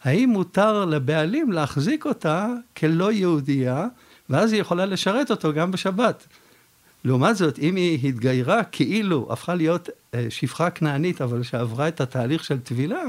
האם 0.08 0.30
מותר 0.30 0.86
לבעלים 0.86 1.52
להחזיק 1.52 2.06
אותה 2.06 2.48
כלא 2.78 3.12
יהודייה, 3.12 3.88
ואז 4.30 4.54
היא 4.54 4.62
יכולה 4.62 4.86
לשרת 4.86 5.32
אותו 5.32 5.54
גם 5.54 5.72
בשבת. 5.72 6.28
לעומת 7.04 7.36
זאת, 7.36 7.60
אם 7.60 7.76
היא 7.76 8.10
התגיירה 8.10 8.64
כאילו 8.64 9.28
הפכה 9.30 9.56
להיות 9.56 9.90
אה, 10.14 10.26
שפחה 10.30 10.70
כנענית, 10.70 11.22
אבל 11.22 11.44
שעברה 11.44 11.88
את 11.88 12.02
התהליך 12.02 12.44
של 12.44 12.60
טבילה, 12.60 13.02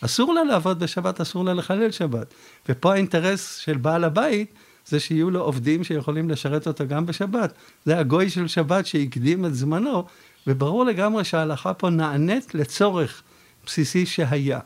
אסור 0.00 0.34
לה 0.34 0.44
לעבוד 0.44 0.78
בשבת, 0.78 1.20
אסור 1.20 1.44
לה 1.44 1.54
לחלל 1.54 1.90
שבת. 1.90 2.34
ופה 2.68 2.92
האינטרס 2.92 3.56
של 3.56 3.76
בעל 3.76 4.04
הבית 4.04 4.54
זה 4.86 5.00
שיהיו 5.00 5.30
לו 5.30 5.40
עובדים 5.40 5.84
שיכולים 5.84 6.30
לשרת 6.30 6.66
אותו 6.66 6.88
גם 6.88 7.06
בשבת. 7.06 7.52
זה 7.84 7.98
הגוי 7.98 8.30
של 8.30 8.48
שבת 8.48 8.86
שהקדים 8.86 9.44
את 9.44 9.54
זמנו, 9.54 10.04
וברור 10.46 10.84
לגמרי 10.84 11.24
שההלכה 11.24 11.74
פה 11.74 11.90
נענית 11.90 12.54
לצורך 12.54 13.22
בסיסי 13.66 14.06
שהיה. 14.06 14.60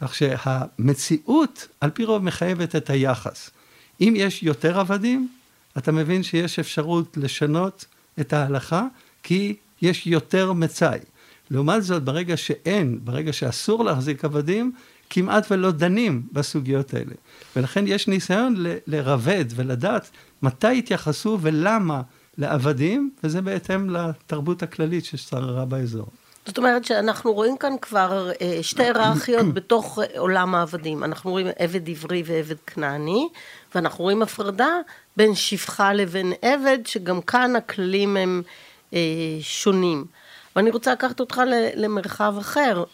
כך 0.00 0.14
שהמציאות 0.14 1.68
על 1.80 1.90
פי 1.90 2.04
רוב 2.04 2.22
מחייבת 2.22 2.76
את 2.76 2.90
היחס. 2.90 3.50
אם 4.00 4.14
יש 4.16 4.42
יותר 4.42 4.80
עבדים, 4.80 5.28
אתה 5.78 5.92
מבין 5.92 6.22
שיש 6.22 6.58
אפשרות 6.58 7.16
לשנות 7.16 7.84
את 8.20 8.32
ההלכה, 8.32 8.86
כי 9.22 9.56
יש 9.82 10.06
יותר 10.06 10.52
מצאי. 10.52 10.98
לעומת 11.50 11.82
זאת, 11.82 12.02
ברגע 12.04 12.36
שאין, 12.36 12.98
ברגע 13.04 13.32
שאסור 13.32 13.84
להחזיק 13.84 14.24
עבדים, 14.24 14.72
כמעט 15.10 15.46
ולא 15.50 15.70
דנים 15.70 16.22
בסוגיות 16.32 16.94
האלה. 16.94 17.14
ולכן 17.56 17.84
יש 17.86 18.08
ניסיון 18.08 18.54
ל- 18.56 18.76
לרבד 18.86 19.44
ולדעת 19.54 20.10
מתי 20.42 20.78
התייחסו 20.78 21.38
ולמה 21.40 22.02
לעבדים, 22.38 23.10
וזה 23.24 23.42
בהתאם 23.42 23.90
לתרבות 23.90 24.62
הכללית 24.62 25.04
ששררה 25.04 25.64
באזור. 25.64 26.08
זאת 26.48 26.58
אומרת 26.58 26.84
שאנחנו 26.84 27.32
רואים 27.32 27.56
כאן 27.56 27.72
כבר 27.82 28.30
אה, 28.40 28.58
שתי 28.62 28.82
היררכיות 28.82 29.46
בתוך 29.54 29.98
עולם 30.16 30.54
העבדים. 30.54 31.04
אנחנו 31.04 31.30
רואים 31.30 31.46
עבד 31.58 31.88
עברי 31.88 32.22
ועבד 32.26 32.56
כנעני, 32.66 33.28
ואנחנו 33.74 34.04
רואים 34.04 34.22
הפרדה 34.22 34.68
בין 35.16 35.34
שפחה 35.34 35.92
לבין 35.92 36.32
עבד, 36.42 36.78
שגם 36.86 37.20
כאן 37.20 37.56
הכללים 37.56 38.16
הם 38.16 38.42
אה, 38.94 38.98
שונים. 39.40 40.04
ואני 40.56 40.70
רוצה 40.70 40.92
לקחת 40.92 41.20
אותך 41.20 41.40
למרחב 41.74 42.34
אחר. 42.40 42.84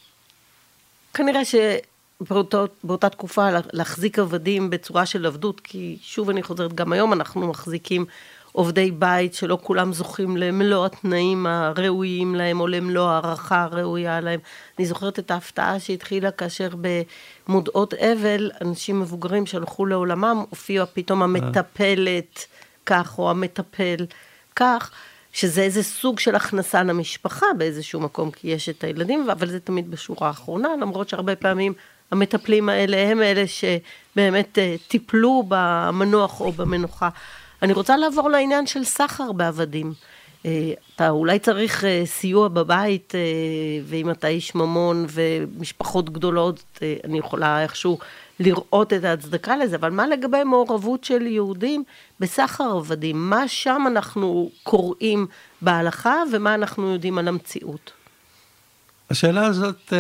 כנראה 1.15 1.41
שבאותה 1.45 3.09
תקופה 3.09 3.49
להחזיק 3.73 4.19
עבדים 4.19 4.71
בצורה 4.71 5.07
של 5.07 5.27
עבדות, 5.27 5.61
כי 5.61 5.99
שוב 6.03 6.31
אני 6.31 6.43
חוזרת, 6.43 6.73
גם 6.73 6.93
היום 6.93 7.13
אנחנו 7.13 7.47
מחזיקים 7.47 8.07
עובדי 8.57 8.91
בית 8.91 9.35
שלא 9.35 9.59
כולם 9.63 9.93
זוכים 9.93 10.37
למלוא 10.37 10.87
התנאים 10.87 11.47
הראויים 11.47 12.35
להם 12.35 12.61
או 12.61 12.67
למלוא 12.67 13.09
הערכה 13.09 13.63
הראויה 13.63 14.21
להם. 14.21 14.41
אני 14.79 14.87
זוכרת 14.87 15.19
את 15.19 15.31
ההפתעה 15.31 15.81
שהתחילה 15.81 16.31
כאשר 16.31 16.69
במודעות 17.49 17.95
אבל 17.95 18.51
אנשים 18.61 19.01
מבוגרים 19.01 19.47
שהלכו 19.47 19.87
לעולמם 19.87 20.45
הופיעה 20.51 20.87
פתאום 20.87 21.23
המטפלת 21.23 22.47
כך 22.87 23.19
או 23.19 23.31
המטפל 23.31 24.07
כך. 24.57 24.91
שזה 25.33 25.63
איזה 25.63 25.83
סוג 25.83 26.19
של 26.19 26.35
הכנסה 26.35 26.83
למשפחה 26.83 27.47
באיזשהו 27.59 28.01
מקום, 28.01 28.31
כי 28.31 28.49
יש 28.49 28.69
את 28.69 28.85
הילדים, 28.85 29.31
אבל 29.31 29.49
זה 29.49 29.61
תמיד 29.61 29.91
בשורה 29.91 30.29
האחרונה, 30.29 30.69
למרות 30.81 31.09
שהרבה 31.09 31.37
פעמים 31.37 31.73
המטפלים 32.11 32.69
האלה 32.69 32.97
הם 32.97 33.23
אלה 33.23 33.45
שבאמת 33.47 34.59
אה, 34.59 34.75
טיפלו 34.89 35.45
במנוח 35.49 36.41
או 36.41 36.53
במנוחה. 36.53 37.09
אני 37.65 37.73
רוצה 37.73 37.97
לעבור 37.97 38.31
לעניין 38.31 38.67
של 38.67 38.85
סחר 38.85 39.33
בעבדים. 39.33 39.93
אה, 40.47 40.73
אתה 40.97 41.11
אולי 41.11 41.39
צריך 41.39 41.85
אה, 41.85 42.03
סיוע 42.07 42.49
בבית, 42.49 43.15
ואם 43.85 44.11
אתה 44.11 44.29
איש 44.29 44.55
ממון 44.55 45.07
ומשפחות 45.09 46.11
גדולות, 46.11 46.81
אני 47.05 47.19
יכולה 47.19 47.63
איכשהו 47.63 47.99
לראות 48.41 48.93
את 48.93 49.05
ההצדקה 49.05 49.57
לזה, 49.57 49.77
אבל 49.77 49.91
מה 49.91 50.07
לגבי 50.07 50.45
מעורבות 50.45 51.05
של 51.05 51.27
יהודים 51.27 51.85
בסחר 52.21 52.71
עבדים? 52.77 53.31
מה 53.31 53.49
שם 53.49 53.83
אנחנו 53.87 54.51
קוראים 54.63 55.27
בהלכה 55.63 56.23
ומה 56.33 56.55
אנחנו 56.55 56.93
יודעים 56.93 57.19
על 57.19 57.29
המציאות? 57.29 57.93
השאלה 59.11 59.47
הזאת 59.47 59.93
אה, 59.93 59.99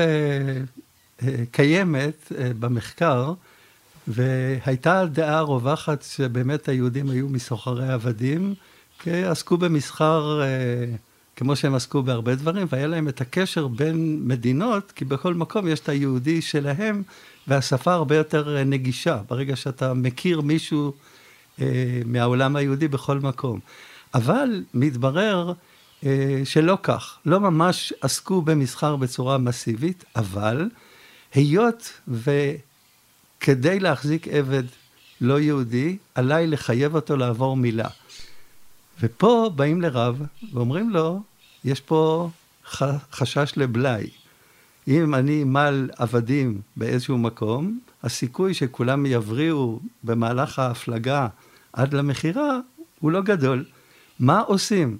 אה, 1.23 1.45
קיימת 1.51 2.33
אה, 2.39 2.51
במחקר, 2.59 3.33
והייתה 4.09 5.07
דעה 5.07 5.41
רווחת 5.41 6.03
שבאמת 6.03 6.69
היהודים 6.69 7.11
היו 7.11 7.29
מסוחרי 7.29 7.93
עבדים, 7.93 8.55
כי 8.99 9.25
עסקו 9.25 9.57
במסחר 9.57 10.43
אה, 10.43 10.47
כמו 11.37 11.57
שהם 11.57 11.75
עסקו 11.75 12.03
בהרבה 12.03 12.35
דברים, 12.35 12.67
והיה 12.71 12.87
להם 12.87 13.09
את 13.09 13.21
הקשר 13.21 13.67
בין 13.69 14.21
מדינות, 14.25 14.93
כי 14.93 15.05
בכל 15.05 15.35
מקום 15.35 15.69
יש 15.69 15.81
את 15.81 15.89
היהודי 15.89 16.43
שלהם, 16.43 17.03
והשפה 17.49 17.93
הרבה 17.93 18.17
יותר 18.17 18.57
אה, 18.57 18.65
נגישה, 18.65 19.21
ברגע 19.29 19.57
שאתה 19.57 19.95
מכיר 19.95 20.41
מישהו 20.41 20.93
אה, 21.61 22.01
מהעולם 22.05 22.57
היהודי 22.57 22.89
בכל 22.89 23.19
מקום. 23.19 23.61
אבל 24.15 24.65
מתברר 24.75 25.53
שלא 26.45 26.79
כך, 26.83 27.19
לא 27.27 27.41
ממש 27.41 27.93
עסקו 28.01 28.43
במסחר 28.43 28.97
בצורה 28.97 29.39
מסיבית, 29.39 30.05
אבל 30.17 30.69
היות 31.35 31.93
וכדי 33.45 33.81
להחזיק 33.81 34.29
עבד 34.29 34.63
לא 35.21 35.41
יהודי, 35.41 35.97
עליי 36.15 36.47
לחייב 36.47 36.95
אותו 36.95 37.17
לעבור 37.17 37.57
מילה. 37.57 37.89
ופה 39.01 39.51
באים 39.57 39.83
לרב 39.83 40.23
ואומרים 40.53 40.91
לו, 40.91 41.23
יש 41.65 41.81
פה 41.81 42.31
חשש 43.13 43.53
לבלאי. 43.57 44.11
אם 44.89 45.15
אני 45.15 45.45
מל 45.45 45.91
עבדים 45.97 46.61
באיזשהו 46.77 47.19
מקום, 47.19 47.79
הסיכוי 48.03 48.55
שכולם 48.55 49.07
יבריאו 49.07 49.81
במהלך 50.05 50.59
ההפלגה 50.59 51.29
עד 51.73 51.95
למכירה 51.95 52.59
הוא 53.01 53.11
לא 53.11 53.23
גדול. 53.23 53.65
מה 54.19 54.41
עושים? 54.41 54.99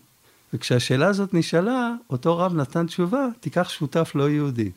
וכשהשאלה 0.55 1.07
הזאת 1.07 1.35
נשאלה, 1.35 1.93
אותו 2.11 2.39
רב 2.39 2.55
נתן 2.55 2.87
תשובה, 2.87 3.27
תיקח 3.41 3.69
שותף 3.69 4.13
לא 4.15 4.31
יהודי. 4.31 4.71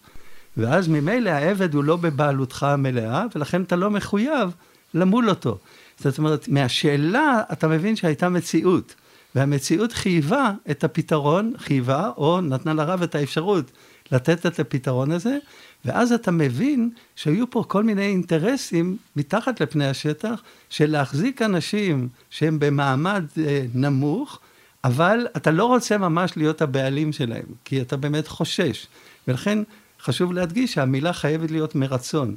ואז 0.57 0.87
ממילא 0.87 1.29
העבד 1.29 1.73
הוא 1.73 1.83
לא 1.83 1.95
בבעלותך 1.95 2.63
המלאה, 2.63 3.25
ולכן 3.35 3.61
אתה 3.61 3.75
לא 3.75 3.89
מחויב 3.89 4.49
למול 4.93 5.29
אותו. 5.29 5.57
זאת 5.99 6.17
אומרת, 6.17 6.47
מהשאלה 6.47 7.41
אתה 7.51 7.67
מבין 7.67 7.95
שהייתה 7.95 8.29
מציאות. 8.29 8.95
והמציאות 9.35 9.93
חייבה 9.93 10.51
את 10.71 10.83
הפתרון, 10.83 11.53
חייבה, 11.57 12.11
או 12.17 12.41
נתנה 12.41 12.73
לרב 12.73 13.01
את 13.01 13.15
האפשרות 13.15 13.71
לתת 14.11 14.45
את 14.45 14.59
הפתרון 14.59 15.11
הזה, 15.11 15.37
ואז 15.85 16.11
אתה 16.11 16.31
מבין 16.31 16.89
שהיו 17.15 17.49
פה 17.49 17.63
כל 17.67 17.83
מיני 17.83 18.05
אינטרסים 18.05 18.97
מתחת 19.15 19.61
לפני 19.61 19.87
השטח, 19.87 20.41
של 20.69 20.91
להחזיק 20.91 21.41
אנשים 21.41 22.07
שהם 22.29 22.59
במעמד 22.59 23.23
אה, 23.37 23.65
נמוך, 23.73 24.39
אבל 24.83 25.27
אתה 25.37 25.51
לא 25.51 25.65
רוצה 25.65 25.97
ממש 25.97 26.37
להיות 26.37 26.61
הבעלים 26.61 27.13
שלהם, 27.13 27.45
כי 27.65 27.81
אתה 27.81 27.97
באמת 27.97 28.27
חושש. 28.27 28.87
ולכן 29.27 29.59
חשוב 30.07 30.33
להדגיש 30.33 30.73
שהמילה 30.73 31.13
חייבת 31.13 31.51
להיות 31.51 31.75
מרצון. 31.75 32.35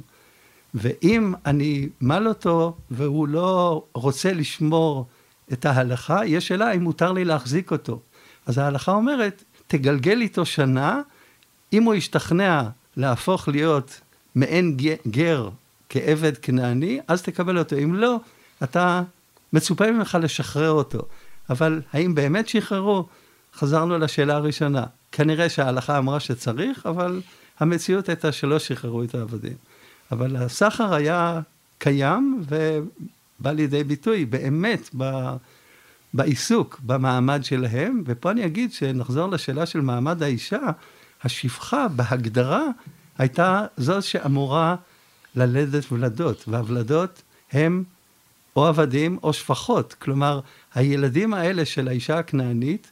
ואם 0.73 1.33
אני 1.45 1.89
מל 2.01 2.27
אותו 2.27 2.77
והוא 2.91 3.27
לא 3.27 3.83
רוצה 3.93 4.33
לשמור 4.33 5.05
את 5.53 5.65
ההלכה, 5.65 6.25
יש 6.25 6.47
שאלה 6.47 6.71
אם 6.71 6.83
מותר 6.83 7.11
לי 7.11 7.25
להחזיק 7.25 7.71
אותו. 7.71 7.99
אז 8.45 8.57
ההלכה 8.57 8.91
אומרת, 8.91 9.43
תגלגל 9.67 10.21
איתו 10.21 10.45
שנה, 10.45 11.01
אם 11.73 11.83
הוא 11.83 11.93
ישתכנע 11.93 12.63
להפוך 12.97 13.47
להיות 13.47 14.01
מעין 14.35 14.77
גר 15.07 15.49
כעבד 15.89 16.37
כנעני, 16.37 16.99
אז 17.07 17.21
תקבל 17.21 17.59
אותו. 17.59 17.75
אם 17.75 17.95
לא, 17.95 18.17
אתה 18.63 19.03
מצופה 19.53 19.91
ממך 19.91 20.17
לשחרר 20.21 20.71
אותו. 20.71 21.01
אבל 21.49 21.81
האם 21.93 22.15
באמת 22.15 22.47
שחררו? 22.47 23.07
חזרנו 23.55 23.97
לשאלה 23.97 24.35
הראשונה. 24.35 24.83
כנראה 25.11 25.49
שההלכה 25.49 25.97
אמרה 25.97 26.19
שצריך, 26.19 26.85
אבל 26.85 27.21
המציאות 27.59 28.09
הייתה 28.09 28.31
שלא 28.31 28.59
שחררו 28.59 29.03
את 29.03 29.15
העבדים. 29.15 29.55
אבל 30.11 30.35
הסחר 30.35 30.93
היה 30.93 31.41
קיים, 31.77 32.43
בא 33.39 33.51
לידי 33.51 33.83
ביטוי 33.83 34.25
באמת 34.25 34.89
ב, 34.97 35.35
בעיסוק, 36.13 36.79
במעמד 36.85 37.43
שלהם. 37.43 38.03
ופה 38.05 38.31
אני 38.31 38.45
אגיד 38.45 38.73
שנחזור 38.73 39.27
לשאלה 39.27 39.65
של 39.65 39.81
מעמד 39.81 40.23
האישה, 40.23 40.61
השפחה 41.23 41.87
בהגדרה 41.87 42.63
הייתה 43.17 43.65
זאת 43.77 44.03
שאמורה 44.03 44.75
ללדת 45.35 45.91
ולדות, 45.91 46.43
והוולדות 46.47 47.21
הם 47.51 47.83
או 48.55 48.65
עבדים 48.65 49.17
או 49.23 49.33
שפחות. 49.33 49.93
כלומר, 49.93 50.39
הילדים 50.75 51.33
האלה 51.33 51.65
של 51.65 51.87
האישה 51.87 52.19
הכנענית, 52.19 52.91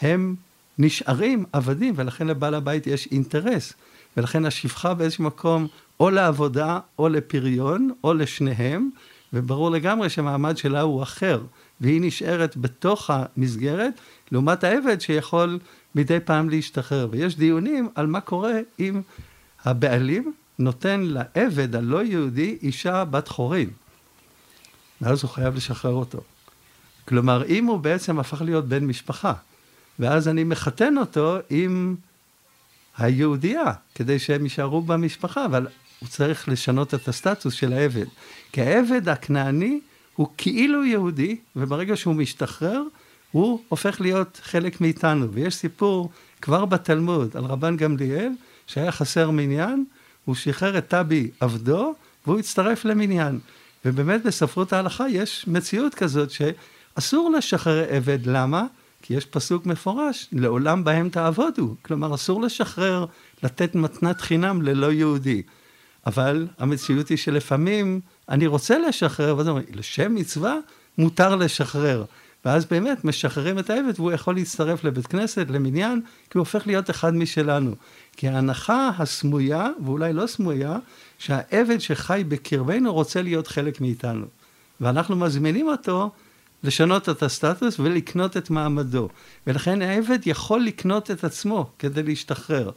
הם 0.00 0.34
נשארים 0.78 1.44
עבדים, 1.52 1.94
ולכן 1.96 2.26
לבעל 2.26 2.54
הבית 2.54 2.86
יש 2.86 3.08
אינטרס. 3.12 3.72
ולכן 4.16 4.44
השפחה 4.44 4.94
באיזשהו 4.94 5.24
מקום 5.24 5.66
או 6.00 6.10
לעבודה 6.10 6.78
או 6.98 7.08
לפריון 7.08 7.90
או 8.04 8.14
לשניהם, 8.14 8.90
וברור 9.32 9.70
לגמרי 9.70 10.10
שהמעמד 10.10 10.56
שלה 10.56 10.80
הוא 10.80 11.02
אחר, 11.02 11.42
והיא 11.80 12.00
נשארת 12.00 12.56
בתוך 12.56 13.10
המסגרת, 13.12 13.92
לעומת 14.32 14.64
העבד 14.64 15.00
שיכול 15.00 15.58
מדי 15.94 16.20
פעם 16.20 16.50
להשתחרר. 16.50 17.08
ויש 17.10 17.36
דיונים 17.36 17.88
על 17.94 18.06
מה 18.06 18.20
קורה 18.20 18.54
אם 18.78 19.00
הבעלים 19.64 20.32
נותן 20.58 21.00
לעבד 21.00 21.76
הלא 21.76 22.04
יהודי 22.04 22.58
אישה 22.62 23.04
בת 23.04 23.28
חורין. 23.28 23.70
ואז 25.00 25.22
הוא 25.22 25.30
חייב 25.30 25.54
לשחרר 25.54 25.92
אותו. 25.92 26.20
כלומר, 27.08 27.44
אם 27.44 27.64
הוא 27.64 27.78
בעצם 27.78 28.18
הפך 28.18 28.42
להיות 28.42 28.68
בן 28.68 28.84
משפחה, 28.84 29.32
ואז 29.98 30.28
אני 30.28 30.44
מחתן 30.44 30.98
אותו 30.98 31.38
עם 31.50 31.96
היהודייה, 33.02 33.72
כדי 33.94 34.18
שהם 34.18 34.44
יישארו 34.44 34.82
במשפחה, 34.82 35.44
אבל 35.44 35.66
הוא 35.98 36.08
צריך 36.08 36.48
לשנות 36.48 36.94
את 36.94 37.08
הסטטוס 37.08 37.54
של 37.54 37.72
העבד. 37.72 38.06
כי 38.52 38.62
העבד 38.62 39.08
הכנעני 39.08 39.80
הוא 40.16 40.28
כאילו 40.36 40.84
יהודי, 40.84 41.36
וברגע 41.56 41.96
שהוא 41.96 42.14
משתחרר, 42.14 42.82
הוא 43.32 43.60
הופך 43.68 44.00
להיות 44.00 44.40
חלק 44.42 44.80
מאיתנו. 44.80 45.32
ויש 45.32 45.54
סיפור 45.54 46.10
כבר 46.42 46.64
בתלמוד 46.64 47.36
על 47.36 47.44
רבן 47.44 47.76
גמליאל, 47.76 48.32
שהיה 48.66 48.92
חסר 48.92 49.30
מניין, 49.30 49.84
הוא 50.24 50.34
שחרר 50.34 50.78
את 50.78 50.88
טבי 50.88 51.30
עבדו, 51.40 51.94
והוא 52.26 52.38
הצטרף 52.38 52.84
למניין. 52.84 53.38
ובאמת 53.84 54.22
בספרות 54.22 54.72
ההלכה 54.72 55.08
יש 55.08 55.44
מציאות 55.48 55.94
כזאת 55.94 56.30
שאסור 56.30 57.30
לשחרר 57.30 57.84
עבד, 57.88 58.18
למה? 58.26 58.66
כי 59.02 59.14
יש 59.14 59.26
פסוק 59.26 59.66
מפורש, 59.66 60.28
לעולם 60.32 60.84
בהם 60.84 61.08
תעבודו. 61.08 61.74
כלומר, 61.82 62.14
אסור 62.14 62.42
לשחרר, 62.42 63.06
לתת 63.42 63.74
מתנת 63.74 64.20
חינם 64.20 64.62
ללא 64.62 64.92
יהודי. 64.92 65.42
אבל 66.06 66.46
המציאות 66.58 67.08
היא 67.08 67.18
שלפעמים 67.18 68.00
אני 68.28 68.46
רוצה 68.46 68.78
לשחרר, 68.78 69.36
ואז 69.36 69.48
אומרים, 69.48 69.66
לשם 69.72 70.14
מצווה 70.14 70.56
מותר 70.98 71.36
לשחרר. 71.36 72.04
ואז 72.44 72.64
באמת 72.64 73.04
משחררים 73.04 73.58
את 73.58 73.70
העבד 73.70 73.92
והוא 73.96 74.12
יכול 74.12 74.34
להצטרף 74.34 74.84
לבית 74.84 75.06
כנסת, 75.06 75.46
למניין, 75.50 76.00
כי 76.30 76.38
הוא 76.38 76.40
הופך 76.40 76.66
להיות 76.66 76.90
אחד 76.90 77.14
משלנו. 77.14 77.74
כי 78.16 78.28
ההנחה 78.28 78.90
הסמויה, 78.98 79.68
ואולי 79.84 80.12
לא 80.12 80.26
סמויה, 80.26 80.78
שהעבד 81.18 81.78
שחי 81.78 82.24
בקרבנו 82.28 82.92
רוצה 82.92 83.22
להיות 83.22 83.46
חלק 83.46 83.80
מאיתנו. 83.80 84.26
ואנחנו 84.80 85.16
מזמינים 85.16 85.68
אותו 85.68 86.10
לשנות 86.64 87.08
את 87.08 87.22
הסטטוס 87.22 87.80
ולקנות 87.80 88.36
את 88.36 88.50
מעמדו. 88.50 89.08
ולכן 89.46 89.82
העבד 89.82 90.18
יכול 90.26 90.64
לקנות 90.64 91.10
את 91.10 91.24
עצמו 91.24 91.70
כדי 91.78 92.02
להשתחרר. 92.02 92.70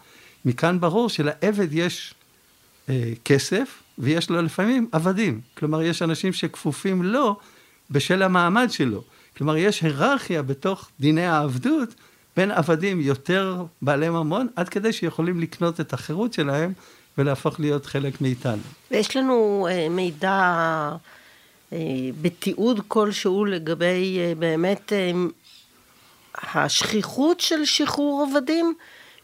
מכאן 0.45 0.79
ברור 0.79 1.09
שלעבד 1.09 1.67
יש 1.71 2.13
אה, 2.89 3.13
כסף, 3.25 3.83
ויש 3.97 4.29
לו 4.29 4.41
לפעמים 4.41 4.89
עבדים. 4.91 5.41
כלומר, 5.57 5.81
יש 5.81 6.01
אנשים 6.01 6.33
שכפופים 6.33 7.03
לו 7.03 7.35
בשל 7.91 8.23
המעמד 8.23 8.71
שלו. 8.71 9.03
כלומר, 9.37 9.57
יש 9.57 9.81
היררכיה 9.81 10.41
בתוך 10.41 10.89
דיני 10.99 11.25
העבדות 11.25 11.95
בין 12.37 12.51
עבדים 12.51 13.01
יותר 13.01 13.65
בעלי 13.81 14.09
ממון, 14.09 14.47
עד 14.55 14.69
כדי 14.69 14.93
שיכולים 14.93 15.39
לקנות 15.39 15.79
את 15.79 15.93
החירות 15.93 16.33
שלהם 16.33 16.73
ולהפוך 17.17 17.59
להיות 17.59 17.85
חלק 17.85 18.21
מאיתנו. 18.21 18.61
ויש 18.91 19.17
לנו 19.17 19.67
אה, 19.71 19.89
מידע 19.89 20.95
בתיעוד 22.21 22.79
כלשהו 22.87 23.45
לגבי 23.45 24.19
אה, 24.19 24.33
באמת 24.35 24.93
אה, 24.93 25.11
השכיחות 26.43 27.39
של 27.39 27.65
שחרור 27.65 28.27
עבדים 28.29 28.73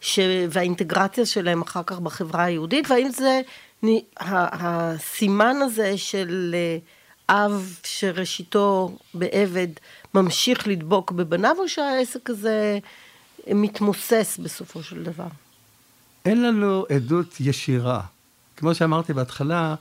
ש... 0.02 0.20
והאינטגרציה 0.50 1.26
שלהם 1.26 1.62
אחר 1.62 1.84
כך 1.86 2.00
בחברה 2.00 2.44
היהודית, 2.44 2.92
והאם 2.92 3.10
זה 3.10 3.42
הסימן 4.28 5.56
הזה 5.62 5.98
של 5.98 6.56
אה, 6.56 6.78
אב 7.46 7.80
שראשיתו 7.84 8.98
בעבד 9.14 9.68
ממשיך 10.14 10.68
לדבוק 10.68 11.12
בבניו, 11.12 11.56
או 11.60 11.70
שהעסק 11.70 12.30
הזה 12.30 12.80
מתמוסס 13.48 14.40
בסופו 14.44 14.84
של 14.84 15.04
דבר? 15.04 15.28
אין 16.26 16.42
לנו 16.42 16.86
עדות 16.96 17.40
ישירה. 17.40 18.02
כמו 18.58 18.76
שאמרתי 18.76 19.14
בהתחלה, 19.14 19.76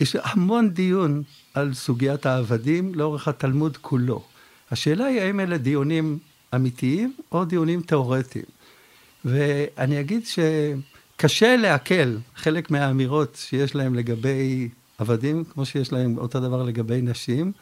יש 0.00 0.16
המון 0.22 0.70
דיון 0.70 1.22
על 1.54 1.74
סוגיית 1.74 2.26
העבדים 2.26 2.94
לאורך 2.94 3.28
התלמוד 3.28 3.76
כולו. 3.76 4.22
השאלה 4.70 5.04
היא 5.04 5.20
האם 5.20 5.40
אלה 5.40 5.58
דיונים 5.58 6.18
אמיתיים 6.54 7.12
או 7.32 7.44
דיונים 7.44 7.82
תיאורטיים. 7.82 8.44
ואני 9.24 10.00
אגיד 10.00 10.22
שקשה 10.26 11.56
לעכל 11.56 12.16
חלק 12.36 12.70
מהאמירות 12.70 13.36
שיש 13.40 13.74
להם 13.74 13.94
לגבי 13.94 14.68
עבדים, 14.98 15.44
כמו 15.44 15.66
שיש 15.66 15.92
להם 15.92 16.18
אותו 16.18 16.40
דבר 16.40 16.62
לגבי 16.62 17.02
נשים, 17.02 17.52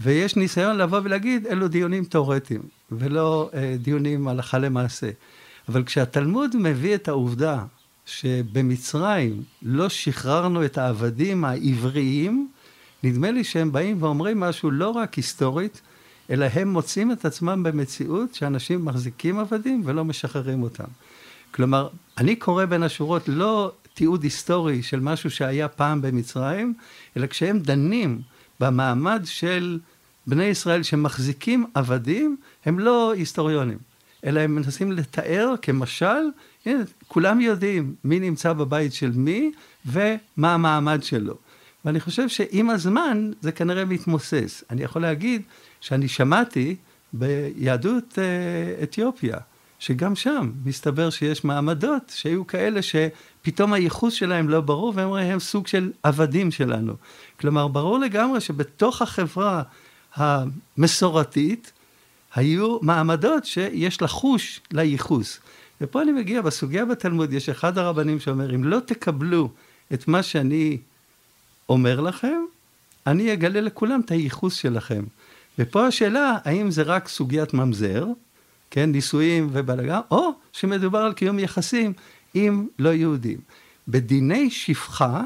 ויש 0.00 0.36
ניסיון 0.36 0.78
לבוא 0.78 1.00
ולהגיד, 1.04 1.46
אלו 1.46 1.68
דיונים 1.68 2.04
תיאורטיים, 2.04 2.62
ולא 2.92 3.50
אה, 3.54 3.76
דיונים 3.78 4.28
הלכה 4.28 4.58
למעשה. 4.58 5.10
אבל 5.68 5.84
כשהתלמוד 5.84 6.56
מביא 6.56 6.94
את 6.94 7.08
העובדה 7.08 7.64
שבמצרים 8.06 9.42
לא 9.62 9.88
שחררנו 9.88 10.64
את 10.64 10.78
העבדים 10.78 11.44
העבריים, 11.44 12.48
נדמה 13.04 13.30
לי 13.30 13.44
שהם 13.44 13.72
באים 13.72 14.02
ואומרים 14.02 14.40
משהו 14.40 14.70
לא 14.70 14.88
רק 14.88 15.14
היסטורית, 15.14 15.80
אלא 16.30 16.46
הם 16.52 16.68
מוצאים 16.68 17.12
את 17.12 17.24
עצמם 17.24 17.62
במציאות 17.62 18.34
שאנשים 18.34 18.84
מחזיקים 18.84 19.38
עבדים 19.38 19.82
ולא 19.84 20.04
משחררים 20.04 20.62
אותם. 20.62 20.84
כלומר, 21.54 21.88
אני 22.18 22.36
קורא 22.36 22.64
בין 22.64 22.82
השורות 22.82 23.22
לא 23.28 23.72
תיעוד 23.94 24.22
היסטורי 24.22 24.82
של 24.82 25.00
משהו 25.00 25.30
שהיה 25.30 25.68
פעם 25.68 26.02
במצרים, 26.02 26.74
אלא 27.16 27.26
כשהם 27.26 27.58
דנים 27.58 28.20
במעמד 28.60 29.22
של 29.24 29.78
בני 30.26 30.44
ישראל 30.44 30.82
שמחזיקים 30.82 31.66
עבדים, 31.74 32.36
הם 32.64 32.78
לא 32.78 33.12
היסטוריונים, 33.12 33.78
אלא 34.26 34.40
הם 34.40 34.54
מנסים 34.54 34.92
לתאר 34.92 35.54
כמשל, 35.62 36.30
הנה, 36.66 36.82
כולם 37.08 37.40
יודעים 37.40 37.94
מי 38.04 38.20
נמצא 38.20 38.52
בבית 38.52 38.94
של 38.94 39.10
מי 39.14 39.52
ומה 39.86 40.54
המעמד 40.54 41.02
שלו. 41.02 41.34
ואני 41.88 42.00
חושב 42.00 42.28
שעם 42.28 42.70
הזמן 42.70 43.30
זה 43.40 43.52
כנראה 43.52 43.84
מתמוסס. 43.84 44.64
אני 44.70 44.82
יכול 44.82 45.02
להגיד 45.02 45.42
שאני 45.80 46.08
שמעתי 46.08 46.76
ביהדות 47.12 48.18
אה, 48.18 48.82
אתיופיה, 48.82 49.36
שגם 49.78 50.16
שם 50.16 50.52
מסתבר 50.64 51.10
שיש 51.10 51.44
מעמדות 51.44 52.12
שהיו 52.14 52.46
כאלה 52.46 52.80
שפתאום 52.82 53.72
הייחוס 53.72 54.14
שלהם 54.14 54.48
לא 54.48 54.60
ברור, 54.60 54.92
והם 54.96 55.06
אומרים, 55.06 55.32
הם 55.32 55.38
סוג 55.38 55.66
של 55.66 55.92
עבדים 56.02 56.50
שלנו. 56.50 56.92
כלומר, 57.40 57.68
ברור 57.68 57.98
לגמרי 57.98 58.40
שבתוך 58.40 59.02
החברה 59.02 59.62
המסורתית, 60.14 61.72
היו 62.34 62.78
מעמדות 62.82 63.44
שיש 63.44 64.02
לחוש 64.02 64.60
לייחוס. 64.72 65.40
ופה 65.80 66.02
אני 66.02 66.12
מגיע, 66.12 66.42
בסוגיה 66.42 66.84
בתלמוד, 66.84 67.32
יש 67.32 67.48
אחד 67.48 67.78
הרבנים 67.78 68.20
שאומר, 68.20 68.54
אם 68.54 68.64
לא 68.64 68.78
תקבלו 68.86 69.50
את 69.94 70.08
מה 70.08 70.22
שאני 70.22 70.78
אומר 71.68 72.00
לכם, 72.00 72.40
אני 73.06 73.32
אגלה 73.32 73.60
לכולם 73.60 74.00
את 74.00 74.10
הייחוס 74.10 74.54
שלכם. 74.54 75.04
ופה 75.58 75.86
השאלה, 75.86 76.38
האם 76.44 76.70
זה 76.70 76.82
רק 76.82 77.08
סוגיית 77.08 77.54
ממזר, 77.54 78.06
כן, 78.70 78.92
נישואים 78.92 79.48
ובלגן, 79.52 80.00
או 80.10 80.30
שמדובר 80.52 80.98
על 80.98 81.12
קיום 81.12 81.38
יחסים 81.38 81.92
עם 82.34 82.66
לא 82.78 82.88
יהודים. 82.88 83.38
בדיני 83.88 84.50
שפחה 84.50 85.22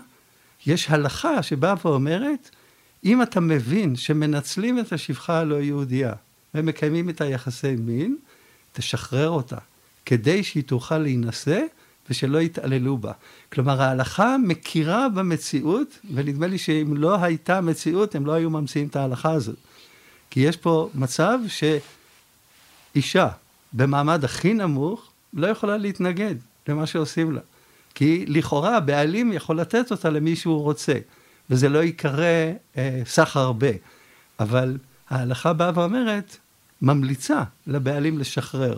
יש 0.67 0.91
הלכה 0.91 1.43
שבאה 1.43 1.75
ואומרת, 1.85 2.51
אם 3.05 3.23
אתה 3.23 3.41
מבין 3.41 3.97
שמנצלים 3.97 4.79
את 4.79 4.93
השפחה 4.93 5.39
הלא 5.39 5.55
יהודייה 5.55 6.13
ומקיימים 6.55 7.09
איתה 7.09 7.25
יחסי 7.25 7.77
מין, 7.77 8.17
תשחרר 8.73 9.31
אותה, 9.31 9.59
כדי 10.07 10.43
שהיא 10.43 10.63
תוכל 10.63 10.99
להינשא 10.99 11.61
ושלא 12.11 12.39
יתעללו 12.39 12.99
בה. 12.99 13.13
כלומר, 13.53 13.83
ההלכה 13.83 14.37
מכירה 14.39 15.09
במציאות, 15.09 15.99
ונדמה 16.15 16.47
לי 16.47 16.59
שאם 16.59 16.97
לא 16.97 17.23
הייתה 17.23 17.61
מציאות, 17.61 18.15
הם 18.15 18.27
לא 18.27 18.33
היו 18.33 18.51
ממציאים 18.51 18.89
את 18.89 18.97
ההלכה 18.97 19.33
הזאת. 19.33 19.57
כי 20.31 20.41
יש 20.41 20.57
פה 20.57 20.91
מצב 20.95 21.39
שאישה 22.95 23.29
במעמד 23.73 24.25
הכי 24.25 24.55
נמוך 24.55 25.11
לא 25.35 25.47
יכולה 25.47 25.77
להתנגד 25.77 26.35
למה 26.69 26.87
שעושים 26.87 27.33
לה. 27.33 27.41
כי 27.95 28.25
לכאורה 28.29 28.77
הבעלים 28.77 29.33
יכול 29.33 29.61
לתת 29.61 29.91
אותה 29.91 30.11
למי 30.11 30.37
שהוא 30.37 30.63
רוצה, 30.63 30.95
וזה 31.51 31.69
לא 31.69 31.79
ייקרא 31.79 32.53
אה, 32.77 33.03
סחר 33.05 33.53
ב. 33.59 33.73
אבל 34.41 34.79
ההלכה 35.11 35.53
באה 35.53 35.71
ואומרת, 35.75 36.37
ממליצה 36.83 37.43
לבעלים 37.67 38.19
לשחרר. 38.19 38.77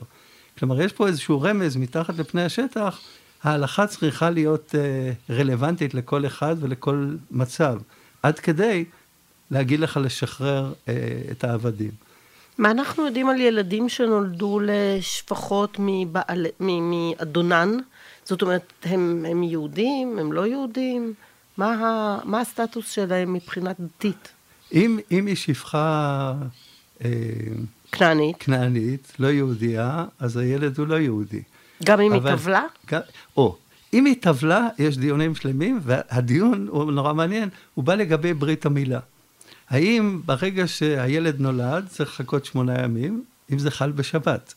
כלומר, 0.58 0.82
יש 0.82 0.92
פה 0.92 1.06
איזשהו 1.06 1.42
רמז 1.42 1.76
מתחת 1.76 2.18
לפני 2.18 2.44
השטח, 2.44 3.00
ההלכה 3.42 3.86
צריכה 3.86 4.30
להיות 4.30 4.74
אה, 4.74 5.34
רלוונטית 5.36 5.94
לכל 5.94 6.26
אחד 6.26 6.56
ולכל 6.60 7.08
מצב, 7.30 7.78
עד 8.22 8.38
כדי 8.38 8.84
להגיד 9.50 9.80
לך 9.80 10.00
לשחרר 10.02 10.72
אה, 10.88 10.94
את 11.30 11.44
העבדים. 11.44 11.90
מה 12.58 12.70
אנחנו 12.70 13.06
יודעים 13.06 13.28
על 13.28 13.40
ילדים 13.40 13.88
שנולדו 13.88 14.60
לשפחות 14.62 15.76
מבעל, 15.78 16.46
מאדונן? 16.60 17.76
זאת 18.24 18.42
אומרת, 18.42 18.72
הם, 18.82 19.24
הם 19.28 19.42
יהודים, 19.42 20.18
הם 20.18 20.32
לא 20.32 20.46
יהודים? 20.46 21.14
מה, 21.56 21.74
ה, 21.74 22.18
מה 22.24 22.40
הסטטוס 22.40 22.90
שלהם 22.90 23.32
מבחינת 23.32 23.76
דתית? 23.80 24.28
אם, 24.72 24.98
אם 25.10 25.26
היא 25.26 25.36
שפחה... 25.36 26.34
אה, 27.04 27.10
כנענית. 27.94 28.36
כנענית, 28.38 29.12
לא 29.18 29.26
יהודייה, 29.26 30.04
אז 30.18 30.36
הילד 30.36 30.78
הוא 30.78 30.86
לא 30.86 30.94
יהודי. 30.94 31.42
גם 31.84 32.00
אם 32.00 32.12
אבל, 32.12 32.30
היא 32.30 32.36
טבלה? 32.36 32.62
או, 33.36 33.56
אם 33.92 34.04
היא 34.04 34.14
טבלה, 34.20 34.68
יש 34.78 34.98
דיונים 34.98 35.34
שלמים, 35.34 35.80
והדיון 35.82 36.66
הוא 36.70 36.92
נורא 36.92 37.14
מעניין, 37.14 37.48
הוא 37.74 37.84
בא 37.84 37.94
לגבי 37.94 38.34
ברית 38.34 38.66
המילה. 38.66 39.00
האם 39.68 40.20
ברגע 40.24 40.68
שהילד 40.68 41.40
נולד 41.40 41.86
צריך 41.88 42.10
לחכות 42.10 42.44
שמונה 42.44 42.82
ימים, 42.82 43.24
אם 43.52 43.58
זה 43.58 43.70
חל 43.70 43.92
בשבת? 43.92 44.54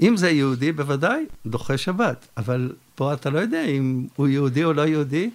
אם 0.00 0.16
זה 0.16 0.30
יהודי, 0.30 0.72
בוודאי, 0.72 1.24
דוחה 1.46 1.78
שבת. 1.78 2.26
אבל 2.36 2.72
פה 2.94 3.12
אתה 3.12 3.30
לא 3.30 3.38
יודע 3.38 3.64
אם 3.64 4.06
הוא 4.16 4.28
יהודי 4.28 4.64
או 4.64 4.72
לא 4.72 4.82
יהודי. 4.82 5.30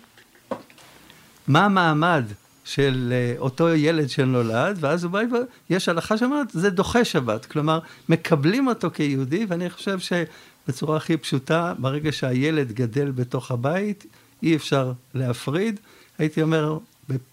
מה 1.48 1.66
המעמד 1.66 2.24
של 2.70 3.14
uh, 3.38 3.40
אותו 3.40 3.70
ילד 3.70 4.10
שנולד, 4.10 4.78
ואז 4.80 5.04
הוא 5.04 5.12
בא, 5.12 5.22
יש 5.70 5.90
הלכה 5.90 6.18
שאומרת, 6.18 6.48
זה 6.52 6.70
דוחה 6.70 7.06
שבת. 7.06 7.46
כלומר, 7.46 7.80
מקבלים 8.10 8.68
אותו 8.68 8.90
כיהודי, 8.94 9.46
ואני 9.50 9.70
חושב 9.70 10.00
שבצורה 10.00 10.98
הכי 10.98 11.18
פשוטה, 11.18 11.74
ברגע 11.78 12.12
שהילד 12.12 12.72
גדל 12.72 13.12
בתוך 13.12 13.52
הבית, 13.52 14.06
אי 14.44 14.56
אפשר 14.56 14.92
להפריד. 15.14 15.80
הייתי 16.18 16.42
אומר, 16.42 16.78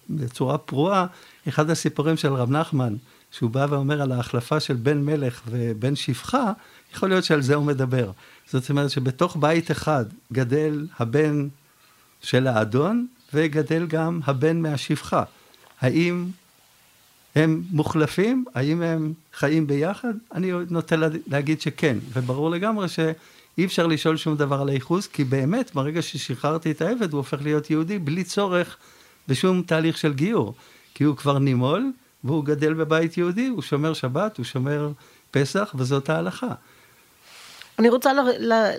בצורה 0.09 0.57
פרועה, 0.57 1.05
אחד 1.47 1.69
הסיפורים 1.69 2.17
של 2.17 2.33
רב 2.33 2.51
נחמן, 2.51 2.95
שהוא 3.31 3.49
בא 3.49 3.67
ואומר 3.69 4.01
על 4.01 4.11
ההחלפה 4.11 4.59
של 4.59 4.73
בן 4.73 5.05
מלך 5.05 5.41
ובן 5.47 5.95
שפחה, 5.95 6.51
יכול 6.93 7.09
להיות 7.09 7.23
שעל 7.23 7.41
זה 7.41 7.55
הוא 7.55 7.65
מדבר. 7.65 8.11
זאת 8.47 8.69
אומרת 8.69 8.91
שבתוך 8.91 9.37
בית 9.39 9.71
אחד 9.71 10.05
גדל 10.33 10.87
הבן 10.99 11.47
של 12.21 12.47
האדון, 12.47 13.07
וגדל 13.33 13.85
גם 13.85 14.19
הבן 14.25 14.61
מהשפחה. 14.61 15.23
האם 15.81 16.25
הם 17.35 17.63
מוחלפים? 17.71 18.45
האם 18.55 18.81
הם 18.81 19.13
חיים 19.33 19.67
ביחד? 19.67 20.13
אני 20.33 20.51
נוטה 20.69 20.95
להגיד 21.27 21.61
שכן, 21.61 21.97
וברור 22.13 22.49
לגמרי 22.49 22.87
שאי 22.89 23.65
אפשר 23.65 23.87
לשאול 23.87 24.17
שום 24.17 24.37
דבר 24.37 24.61
על 24.61 24.69
הייחוס, 24.69 25.07
כי 25.07 25.23
באמת, 25.23 25.71
ברגע 25.73 26.01
ששחררתי 26.01 26.71
את 26.71 26.81
העבד, 26.81 27.11
הוא 27.11 27.17
הופך 27.17 27.41
להיות 27.41 27.69
יהודי 27.69 27.99
בלי 27.99 28.23
צורך 28.23 28.77
בשום 29.27 29.61
תהליך 29.61 29.97
של 29.97 30.13
גיור. 30.13 30.53
כי 30.93 31.03
הוא 31.03 31.15
כבר 31.17 31.39
נימול, 31.39 31.91
והוא 32.23 32.45
גדל 32.45 32.73
בבית 32.73 33.17
יהודי, 33.17 33.47
הוא 33.47 33.61
שומר 33.61 33.93
שבת, 33.93 34.37
הוא 34.37 34.45
שומר 34.45 34.91
פסח, 35.31 35.75
וזאת 35.77 36.09
ההלכה. 36.09 36.53
אני 37.79 37.89
רוצה 37.89 38.11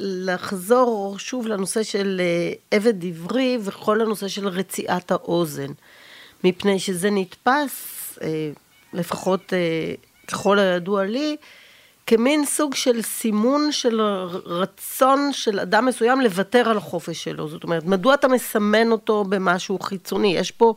לחזור 0.00 1.18
שוב 1.18 1.46
לנושא 1.46 1.82
של 1.82 2.20
אה, 2.20 2.52
עבד 2.70 3.04
עברי 3.04 3.58
וכל 3.62 4.00
הנושא 4.00 4.28
של 4.28 4.48
רציעת 4.48 5.10
האוזן, 5.10 5.72
מפני 6.44 6.78
שזה 6.78 7.10
נתפס, 7.10 8.18
אה, 8.22 8.50
לפחות 8.92 9.52
אה, 9.52 9.94
ככל 10.26 10.58
הידוע 10.58 11.04
לי, 11.04 11.36
כמין 12.06 12.44
סוג 12.44 12.74
של 12.74 13.02
סימון 13.02 13.72
של 13.72 14.00
רצון 14.46 15.32
של 15.32 15.60
אדם 15.60 15.86
מסוים 15.86 16.20
לוותר 16.20 16.68
על 16.68 16.76
החופש 16.76 17.24
שלו. 17.24 17.48
זאת 17.48 17.64
אומרת, 17.64 17.84
מדוע 17.84 18.14
אתה 18.14 18.28
מסמן 18.28 18.92
אותו 18.92 19.24
במשהו 19.24 19.78
חיצוני? 19.78 20.36
יש 20.36 20.50
פה 20.50 20.74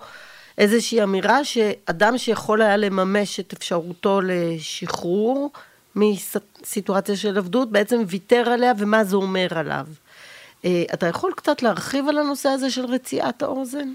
איזושהי 0.57 1.03
אמירה 1.03 1.43
שאדם 1.43 2.17
שיכול 2.17 2.61
היה 2.61 2.77
לממש 2.77 3.39
את 3.39 3.53
אפשרותו 3.53 4.21
לשחרור 4.23 5.51
מסיטואציה 5.95 7.15
של 7.15 7.37
עבדות, 7.37 7.71
בעצם 7.71 8.01
ויתר 8.07 8.49
עליה 8.49 8.73
ומה 8.77 9.03
זה 9.03 9.15
אומר 9.15 9.47
עליו. 9.51 9.87
אה, 10.65 10.83
אתה 10.93 11.07
יכול 11.07 11.31
קצת 11.35 11.61
להרחיב 11.61 12.07
על 12.07 12.17
הנושא 12.17 12.49
הזה 12.49 12.71
של 12.71 12.85
רציעת 12.85 13.41
האוזן? 13.41 13.93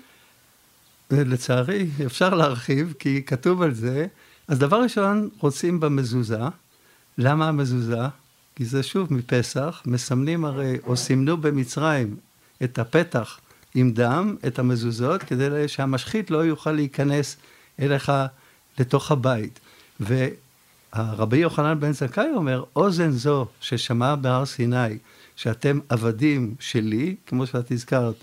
לצערי, 1.10 1.86
אפשר 2.06 2.34
להרחיב, 2.34 2.94
כי 2.98 3.22
כתוב 3.26 3.62
על 3.62 3.74
זה. 3.74 4.06
אז 4.48 4.58
דבר 4.58 4.82
ראשון, 4.82 5.28
רוצים 5.38 5.80
במזוזה. 5.80 6.40
למה 7.18 7.48
המזוזה? 7.48 8.02
כי 8.56 8.64
זה 8.64 8.82
שוב 8.82 9.12
מפסח, 9.12 9.82
מסמנים 9.86 10.44
הרי, 10.44 10.76
או 10.86 10.96
סימנו 10.96 11.36
במצרים 11.36 12.16
את 12.64 12.78
הפתח 12.78 13.38
עם 13.74 13.92
דם, 13.92 14.36
את 14.46 14.58
המזוזות, 14.58 15.22
כדי 15.22 15.68
שהמשחית 15.68 16.30
לא 16.30 16.38
יוכל 16.38 16.72
להיכנס 16.72 17.36
אליך 17.80 18.12
לתוך 18.78 19.10
הבית. 19.10 19.60
והרבי 20.96 21.36
יוחנן 21.36 21.80
בן 21.80 21.92
זכאי 21.92 22.30
אומר, 22.34 22.64
אוזן 22.76 23.10
זו 23.10 23.46
ששמע 23.60 24.14
בהר 24.14 24.44
סיני, 24.44 24.98
שאתם 25.36 25.78
עבדים 25.88 26.54
שלי, 26.60 27.16
כמו 27.26 27.46
שאת 27.46 27.70
הזכרת, 27.70 28.14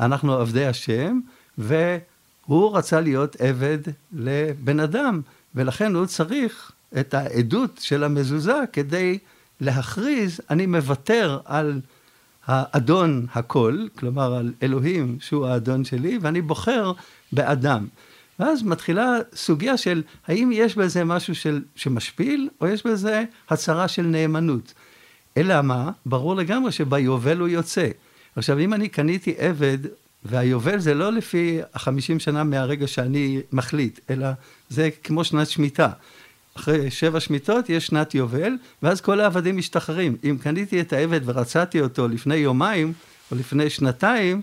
אנחנו 0.00 0.32
עבדי 0.32 0.66
השם, 0.66 1.20
והוא 1.58 2.76
רצה 2.76 3.00
להיות 3.00 3.36
עבד 3.40 3.78
לבן 4.12 4.80
אדם, 4.80 5.20
ולכן 5.54 5.94
הוא 5.94 6.06
צריך 6.06 6.72
את 7.00 7.14
העדות 7.14 7.78
של 7.80 8.04
המזוזה 8.04 8.58
כדי 8.72 9.18
להכריז, 9.60 10.40
אני 10.50 10.66
מוותר 10.66 11.38
על 11.44 11.80
האדון 12.46 13.26
הכל, 13.34 13.86
כלומר 13.98 14.34
על 14.34 14.52
אלוהים 14.62 15.16
שהוא 15.20 15.46
האדון 15.46 15.84
שלי, 15.84 16.18
ואני 16.22 16.42
בוחר 16.42 16.92
באדם. 17.32 17.86
ואז 18.38 18.62
מתחילה 18.62 19.18
סוגיה 19.34 19.76
של 19.76 20.02
האם 20.26 20.50
יש 20.52 20.76
בזה 20.76 21.04
משהו 21.04 21.34
של, 21.34 21.62
שמשפיל, 21.76 22.48
או 22.60 22.66
יש 22.66 22.86
בזה 22.86 23.24
הצהרה 23.50 23.88
של 23.88 24.02
נאמנות. 24.02 24.74
אלא 25.36 25.62
מה? 25.62 25.90
ברור 26.06 26.36
לגמרי 26.36 26.72
שביובל 26.72 27.38
הוא 27.38 27.48
יוצא. 27.48 27.88
עכשיו, 28.36 28.58
אם 28.58 28.74
אני 28.74 28.88
קניתי 28.88 29.34
עבד, 29.38 29.78
והיובל 30.24 30.78
זה 30.78 30.94
לא 30.94 31.12
לפי 31.12 31.60
החמישים 31.74 32.20
שנה 32.20 32.44
מהרגע 32.44 32.86
שאני 32.86 33.40
מחליט, 33.52 34.00
אלא 34.10 34.26
זה 34.68 34.88
כמו 35.04 35.24
שנת 35.24 35.48
שמיטה. 35.48 35.90
אחרי 36.56 36.90
שבע 36.90 37.20
שמיטות 37.20 37.70
יש 37.70 37.86
שנת 37.86 38.14
יובל, 38.14 38.52
ואז 38.82 39.00
כל 39.00 39.20
העבדים 39.20 39.56
משתחררים. 39.56 40.16
אם 40.24 40.36
קניתי 40.42 40.80
את 40.80 40.92
העבד 40.92 41.20
ורצעתי 41.24 41.80
אותו 41.80 42.08
לפני 42.08 42.36
יומיים, 42.36 42.92
או 43.30 43.36
לפני 43.36 43.70
שנתיים, 43.70 44.42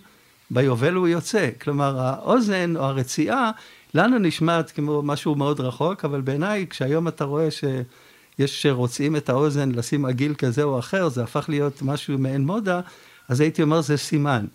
ביובל 0.51 0.93
הוא 0.93 1.07
יוצא. 1.07 1.49
כלומר, 1.61 1.99
האוזן 1.99 2.75
או 2.75 2.83
הרציעה, 2.83 3.51
לנו 3.93 4.19
נשמעת 4.19 4.71
כמו 4.71 5.01
משהו 5.01 5.35
מאוד 5.35 5.59
רחוק, 5.59 6.05
אבל 6.05 6.21
בעיניי, 6.21 6.65
כשהיום 6.69 7.07
אתה 7.07 7.23
רואה 7.23 7.51
שיש 7.51 8.61
שרוצים 8.61 9.15
את 9.15 9.29
האוזן 9.29 9.71
לשים 9.71 10.05
עגיל 10.05 10.33
כזה 10.33 10.63
או 10.63 10.79
אחר, 10.79 11.09
זה 11.09 11.23
הפך 11.23 11.45
להיות 11.49 11.81
משהו 11.81 12.17
מעין 12.17 12.45
מודה, 12.45 12.81
אז 13.27 13.39
הייתי 13.39 13.61
אומר 13.61 13.81
זה 13.81 13.97
סימן. 13.97 14.45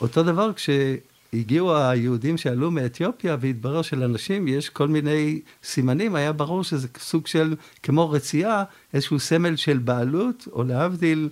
אותו 0.00 0.22
דבר 0.22 0.52
כש... 0.52 0.70
הגיעו 1.34 1.76
היהודים 1.76 2.36
שעלו 2.36 2.70
מאתיופיה 2.70 3.36
והתברר 3.40 3.82
שלאנשים 3.82 4.48
יש 4.48 4.68
כל 4.68 4.88
מיני 4.88 5.40
סימנים, 5.64 6.14
היה 6.14 6.32
ברור 6.32 6.64
שזה 6.64 6.88
סוג 6.98 7.26
של, 7.26 7.54
כמו 7.82 8.10
רצייה, 8.10 8.64
איזשהו 8.94 9.20
סמל 9.20 9.56
של 9.56 9.78
בעלות, 9.78 10.48
או 10.52 10.64
להבדיל, 10.64 11.28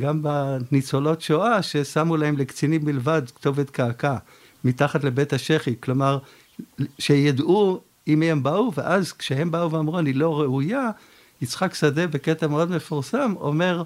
גם 0.00 0.22
בניצולות 0.22 1.20
שואה, 1.20 1.62
ששמו 1.62 2.16
להם 2.16 2.36
לקצינים 2.36 2.84
בלבד 2.84 3.22
כתובת 3.34 3.70
קעקע, 3.70 4.16
מתחת 4.64 5.04
לבית 5.04 5.32
השחי, 5.32 5.74
כלומר, 5.80 6.18
שידעו 6.98 7.80
עם 8.06 8.20
מי 8.20 8.30
הם 8.30 8.42
באו, 8.42 8.72
ואז 8.74 9.12
כשהם 9.12 9.50
באו 9.50 9.70
ואמרו, 9.70 9.98
אני 9.98 10.12
לא 10.12 10.40
ראויה, 10.40 10.90
יצחק 11.42 11.74
שדה 11.74 12.06
בקטע 12.06 12.46
מאוד 12.46 12.70
מפורסם, 12.70 13.34
אומר, 13.40 13.82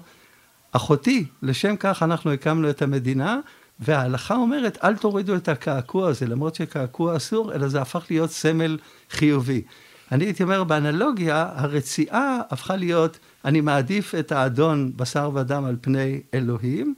אחותי, 0.71 1.25
לשם 1.41 1.75
כך 1.79 2.03
אנחנו 2.03 2.31
הקמנו 2.31 2.69
את 2.69 2.81
המדינה, 2.81 3.39
וההלכה 3.79 4.35
אומרת, 4.35 4.77
אל 4.83 4.95
תורידו 4.95 5.35
את 5.35 5.47
הקעקוע 5.47 6.09
הזה, 6.09 6.27
למרות 6.27 6.55
שקעקוע 6.55 7.17
אסור, 7.17 7.53
אלא 7.53 7.67
זה 7.67 7.81
הפך 7.81 8.05
להיות 8.09 8.31
סמל 8.31 8.77
חיובי. 9.11 9.61
אני 10.11 10.25
הייתי 10.25 10.43
אומר, 10.43 10.63
באנלוגיה, 10.63 11.49
הרציעה 11.55 12.39
הפכה 12.49 12.75
להיות, 12.75 13.19
אני 13.45 13.61
מעדיף 13.61 14.15
את 14.15 14.31
האדון 14.31 14.91
בשר 14.95 15.31
ודם 15.33 15.65
על 15.65 15.75
פני 15.81 16.21
אלוהים, 16.33 16.95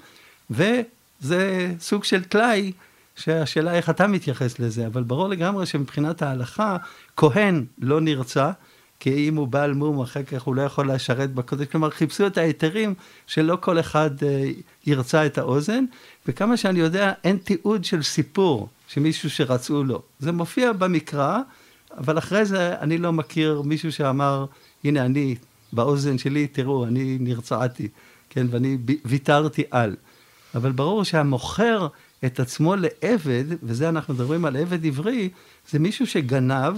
וזה 0.50 1.74
סוג 1.80 2.04
של 2.04 2.24
טלאי, 2.24 2.72
שהשאלה 3.22 3.74
איך 3.74 3.90
אתה 3.90 4.08
מתייחס 4.08 4.60
לזה, 4.60 4.88
אבל 4.88 5.04
ברור 5.04 5.30
לגמרי 5.30 5.66
שמבחינת 5.66 6.22
ההלכה, 6.22 6.78
כהן 7.18 7.66
לא 7.78 8.02
נרצה, 8.02 8.52
כי 9.00 9.30
אם 9.30 9.36
הוא 9.36 9.48
בעל 9.48 9.74
מום, 9.74 10.02
אחר 10.02 10.24
כך 10.24 10.42
הוא 10.42 10.56
לא 10.56 10.62
יכול 10.62 10.92
לשרת 10.92 11.34
בקודש. 11.34 11.68
כלומר, 11.68 11.90
חיפשו 11.90 12.28
את 12.28 12.38
ההיתרים 12.38 12.94
שלא 13.28 13.58
כל 13.62 13.80
אחד 13.80 14.24
אה, 14.24 14.52
ירצה 14.86 15.26
את 15.26 15.38
האוזן, 15.38 15.86
וכמה 16.28 16.58
שאני 16.58 16.80
יודע, 16.80 17.14
אין 17.24 17.38
תיעוד 17.38 17.86
של 17.86 18.04
סיפור 18.04 18.70
שמישהו 18.88 19.30
שרצו 19.30 19.84
לו. 19.84 20.02
זה 20.20 20.32
מופיע 20.32 20.74
במקרא, 20.74 21.40
אבל 21.98 22.18
אחרי 22.18 22.46
זה 22.46 22.76
אני 22.80 22.98
לא 22.98 23.14
מכיר 23.14 23.62
מישהו 23.62 23.92
שאמר, 23.92 24.46
הנה 24.84 25.06
אני, 25.06 25.36
באוזן 25.74 26.18
שלי, 26.18 26.48
תראו, 26.48 26.86
אני 26.86 27.18
נרצעתי, 27.20 27.88
כן, 28.30 28.48
ואני 28.50 28.78
ויתרתי 29.06 29.64
על. 29.72 29.96
אבל 30.56 30.72
ברור 30.72 31.04
שהמוכר 31.04 31.88
את 32.26 32.40
עצמו 32.40 32.76
לעבד, 32.76 33.44
וזה 33.64 33.90
אנחנו 33.90 34.14
מדברים 34.14 34.46
על 34.46 34.56
עבד 34.58 34.86
עברי, 34.86 35.30
זה 35.70 35.80
מישהו 35.80 36.08
שגנב, 36.08 36.78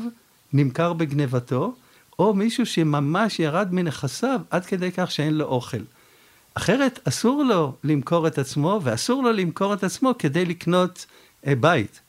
נמכר 0.54 0.94
בגנבתו, 0.94 1.76
או 2.20 2.34
מישהו 2.34 2.66
שממש 2.66 3.40
ירד 3.40 3.68
מנכסיו 3.72 4.42
עד 4.50 4.66
כדי 4.66 4.92
כך 4.92 5.12
שאין 5.12 5.34
לו 5.34 5.46
אוכל. 5.46 5.78
אחרת 6.54 7.00
אסור 7.08 7.44
לו 7.44 7.76
למכור 7.84 8.28
את 8.28 8.38
עצמו, 8.38 8.80
ואסור 8.84 9.24
לו 9.24 9.32
למכור 9.32 9.74
את 9.74 9.84
עצמו 9.84 10.14
כדי 10.20 10.46
לקנות 10.46 11.06
אה, 11.48 11.56
בית. 11.56 12.00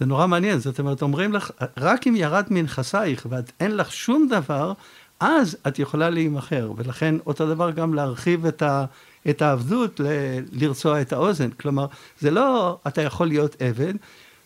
זה 0.00 0.06
נורא 0.06 0.26
מעניין, 0.26 0.58
זאת 0.58 0.80
אומרת, 0.80 1.02
אומרים 1.02 1.32
לך, 1.32 1.50
רק 1.76 2.06
אם 2.06 2.16
ירד 2.16 2.46
מנכסייך 2.50 3.26
ואין 3.30 3.76
לך 3.76 3.92
שום 3.92 4.28
דבר, 4.28 4.72
אז 5.20 5.56
את 5.68 5.78
יכולה 5.78 6.10
להימכר, 6.10 6.72
ולכן 6.76 7.14
אותו 7.26 7.46
דבר 7.46 7.70
גם 7.70 7.94
להרחיב 7.94 8.46
את, 8.46 8.62
ה, 8.62 8.84
את 9.30 9.42
העבדות, 9.42 10.00
ל, 10.00 10.06
לרצוע 10.52 11.00
את 11.00 11.12
האוזן. 11.12 11.50
כלומר, 11.50 11.86
זה 12.20 12.30
לא 12.30 12.78
אתה 12.86 13.02
יכול 13.02 13.26
להיות 13.26 13.56
עבד, 13.62 13.94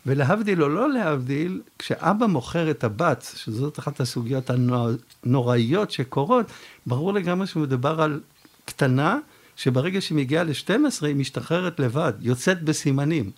ולהבדיל 0.06 0.62
או 0.62 0.68
לא 0.68 0.90
להבדיל, 0.90 1.60
כשאבא 1.78 2.26
מוכר 2.26 2.70
את 2.70 2.84
הבת, 2.84 3.32
שזאת 3.36 3.78
אחת 3.78 4.00
הסוגיות 4.00 4.50
הנוראיות 4.50 5.90
שקורות, 5.90 6.46
ברור 6.86 7.12
לגמרי 7.12 7.46
שמדובר 7.46 8.02
על 8.02 8.20
קטנה, 8.64 9.18
שברגע 9.56 10.00
שהיא 10.00 10.18
מגיעה 10.18 10.44
ל-12 10.44 11.06
היא 11.06 11.16
משתחררת 11.16 11.80
לבד, 11.80 12.12
יוצאת 12.20 12.62
בסימנים. 12.62 13.30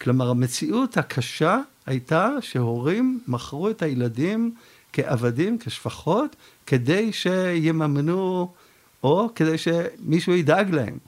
כלומר, 0.00 0.30
המציאות 0.30 0.96
הקשה 0.96 1.58
הייתה 1.86 2.30
שהורים 2.40 3.20
מכרו 3.28 3.70
את 3.70 3.82
הילדים 3.82 4.54
כעבדים, 4.92 5.58
כשפחות, 5.58 6.36
כדי 6.66 7.12
שיממנו, 7.12 8.52
או 9.02 9.28
כדי 9.34 9.58
שמישהו 9.58 10.32
ידאג 10.32 10.74
להם. 10.74 10.98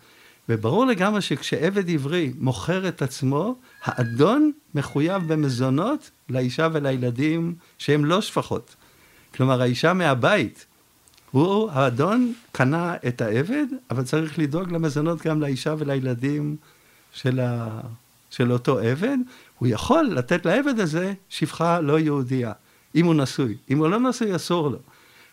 וברור 0.49 0.87
לגמרי 0.87 1.21
שכשעבד 1.21 1.91
עברי 1.91 2.33
מוכר 2.39 2.89
את 2.89 3.03
עצמו, 3.03 3.55
האדון 3.83 4.53
מחויב 4.75 5.33
במזונות 5.33 6.11
לאישה 6.29 6.69
ולילדים 6.73 7.55
שהם 7.79 8.05
לא 8.05 8.21
שפחות. 8.21 8.75
כלומר, 9.35 9.63
האישה 9.63 9.93
מהבית. 9.93 10.67
הוא, 11.31 11.71
האדון, 11.71 12.33
קנה 12.53 12.97
את 13.09 13.21
העבד, 13.21 13.67
אבל 13.91 14.05
צריך 14.05 14.39
לדאוג 14.39 14.73
למזונות 14.73 15.23
גם 15.27 15.41
לאישה 15.41 15.75
ולילדים 15.79 16.57
של, 17.13 17.41
ה... 17.41 17.81
של 18.31 18.53
אותו 18.53 18.79
עבד. 18.79 19.17
הוא 19.59 19.69
יכול 19.69 20.05
לתת 20.05 20.47
לעבד 20.47 20.81
הזה 20.81 21.13
שפחה 21.29 21.81
לא 21.81 21.99
יהודייה, 21.99 22.53
אם 22.95 23.07
הוא 23.07 23.15
נשוי. 23.15 23.57
אם 23.71 23.79
הוא 23.79 23.89
לא 23.89 24.01
נשוי, 24.01 24.37
אסור 24.37 24.71
לו. 24.71 24.79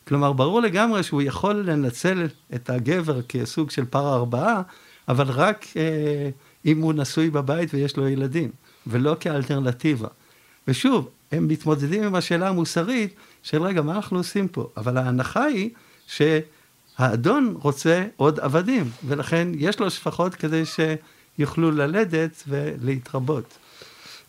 כלומר, 0.10 0.34
ברור 0.34 0.62
לגמרי 0.62 1.04
שהוא 1.04 1.22
יכול 1.22 1.56
לנצל 1.56 2.28
את 2.56 2.70
הגבר 2.70 3.22
כסוג 3.22 3.72
של 3.72 3.86
פרה 3.86 4.16
ארבעה, 4.16 4.62
אבל 5.08 5.28
רק 5.28 5.66
אה, 5.78 6.30
אם 6.66 6.82
הוא 6.82 6.94
נשוי 6.94 7.30
בבית 7.30 7.74
ויש 7.74 7.98
לו 7.98 8.08
ילדים, 8.08 8.52
ולא 8.88 9.16
כאלטרנטיבה. 9.20 10.08
ושוב, 10.68 11.10
הם 11.32 11.48
מתמודדים 11.48 12.04
עם 12.04 12.16
השאלה 12.16 12.50
המוסרית 12.50 13.14
של 13.44 13.64
רגע, 13.64 13.82
מה 13.82 13.96
אנחנו 13.96 14.18
עושים 14.18 14.48
פה? 14.48 14.70
אבל 14.78 14.98
ההנחה 14.98 15.44
היא 15.44 15.70
שהאדון 16.08 17.56
רוצה 17.62 18.06
עוד 18.16 18.40
עבדים, 18.40 18.90
ולכן 19.06 19.48
יש 19.56 19.80
לו 19.80 19.92
שפחות 19.92 20.36
כדי 20.36 20.64
שיוכלו 20.66 21.72
ללדת 21.72 22.44
ולהתרבות. 22.48 23.58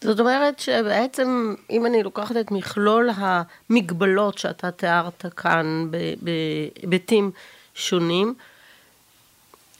זאת 0.04 0.20
אומרת 0.20 0.58
שבעצם, 0.58 1.54
אם 1.70 1.86
אני 1.86 2.02
לוקחת 2.02 2.36
את 2.36 2.50
מכלול 2.50 3.10
המגבלות 3.16 4.38
שאתה 4.38 4.70
תיארת 4.70 5.24
כאן 5.36 5.90
בהיבטים 6.20 7.30
שונים, 7.74 8.34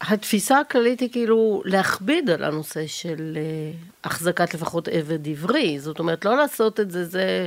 התפיסה 0.01 0.61
הכללית 0.61 1.01
היא 1.01 1.11
כאילו 1.13 1.63
להכביד 1.65 2.31
על 2.31 2.45
הנושא 2.45 2.87
של 2.87 3.37
אה, 3.37 3.73
החזקת 4.05 4.55
לפחות 4.55 4.89
עבד 4.89 5.29
עברי. 5.29 5.81
זאת 5.81 5.99
אומרת, 5.99 6.25
לא 6.25 6.37
לעשות 6.37 6.81
את 6.81 6.91
זה, 6.91 7.05
זה, 7.05 7.47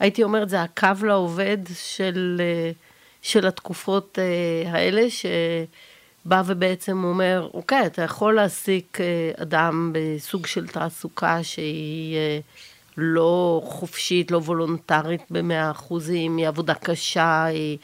הייתי 0.00 0.22
אומרת, 0.22 0.48
זה 0.48 0.62
הקו 0.62 1.06
לעובד 1.06 1.58
של, 1.74 2.40
אה, 2.40 2.70
של 3.22 3.46
התקופות 3.46 4.18
אה, 4.18 4.70
האלה, 4.72 5.10
שבא 6.24 6.42
ובעצם 6.46 7.04
אומר, 7.04 7.48
אוקיי, 7.54 7.86
אתה 7.86 8.02
יכול 8.02 8.34
להעסיק 8.34 8.98
אדם 9.42 9.92
בסוג 9.94 10.46
של 10.46 10.66
תעסוקה 10.66 11.42
שהיא 11.42 12.16
לא 12.96 13.62
חופשית, 13.64 14.30
לא 14.30 14.38
וולונטרית 14.38 15.22
במאה 15.30 15.70
אחוזים, 15.70 16.36
היא 16.36 16.48
עבודה 16.48 16.74
קשה, 16.74 17.44
היא... 17.44 17.78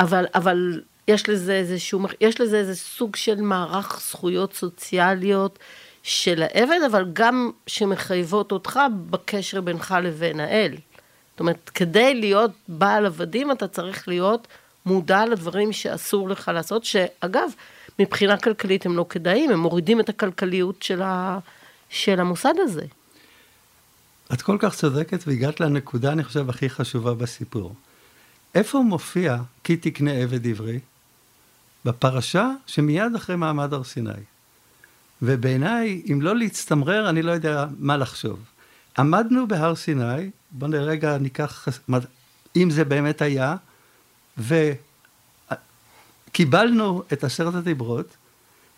אבל, 0.00 0.24
אבל 0.34 0.80
יש 1.08 1.28
לזה 1.28 1.54
איזשהו, 1.54 2.00
יש 2.20 2.40
לזה 2.40 2.58
איזה 2.58 2.76
סוג 2.76 3.16
של 3.16 3.40
מערך 3.40 4.00
זכויות 4.00 4.54
סוציאליות 4.54 5.58
של 6.02 6.42
העבד, 6.42 6.80
אבל 6.86 7.04
גם 7.12 7.50
שמחייבות 7.66 8.52
אותך 8.52 8.80
בקשר 9.10 9.60
בינך 9.60 9.94
לבין 10.02 10.40
האל. 10.40 10.74
זאת 11.30 11.40
אומרת, 11.40 11.70
כדי 11.74 12.14
להיות 12.14 12.50
בעל 12.68 13.06
עבדים, 13.06 13.52
אתה 13.52 13.68
צריך 13.68 14.08
להיות 14.08 14.46
מודע 14.86 15.26
לדברים 15.26 15.72
שאסור 15.72 16.28
לך 16.28 16.50
לעשות, 16.54 16.84
שאגב, 16.84 17.50
מבחינה 17.98 18.36
כלכלית 18.36 18.86
הם 18.86 18.96
לא 18.96 19.06
כדאיים, 19.08 19.50
הם 19.50 19.60
מורידים 19.60 20.00
את 20.00 20.08
הכלכליות 20.08 20.82
של, 20.82 21.02
ה, 21.02 21.38
של 21.90 22.20
המוסד 22.20 22.54
הזה. 22.58 22.84
את 24.32 24.42
כל 24.42 24.56
כך 24.60 24.74
צודקת 24.74 25.20
והגעת 25.26 25.60
לנקודה, 25.60 26.12
אני 26.12 26.24
חושב, 26.24 26.50
הכי 26.50 26.70
חשובה 26.70 27.14
בסיפור. 27.14 27.74
איפה 28.54 28.80
מופיע 28.80 29.36
כי 29.64 29.76
תקנה 29.76 30.12
עבד 30.12 30.46
עברי? 30.46 30.78
בפרשה 31.84 32.50
שמיד 32.66 33.14
אחרי 33.16 33.36
מעמד 33.36 33.74
הר 33.74 33.84
סיני. 33.84 34.10
ובעיניי, 35.22 36.02
אם 36.12 36.22
לא 36.22 36.36
להצטמרר, 36.36 37.08
אני 37.08 37.22
לא 37.22 37.32
יודע 37.32 37.66
מה 37.78 37.96
לחשוב. 37.96 38.38
עמדנו 38.98 39.48
בהר 39.48 39.74
סיני, 39.74 40.30
בואו 40.50 40.70
לרגע 40.70 41.18
ניקח, 41.18 41.68
אם 42.56 42.70
זה 42.70 42.84
באמת 42.84 43.22
היה, 43.22 43.56
וקיבלנו 46.28 47.02
את 47.12 47.24
עשרת 47.24 47.54
הדיברות, 47.54 48.16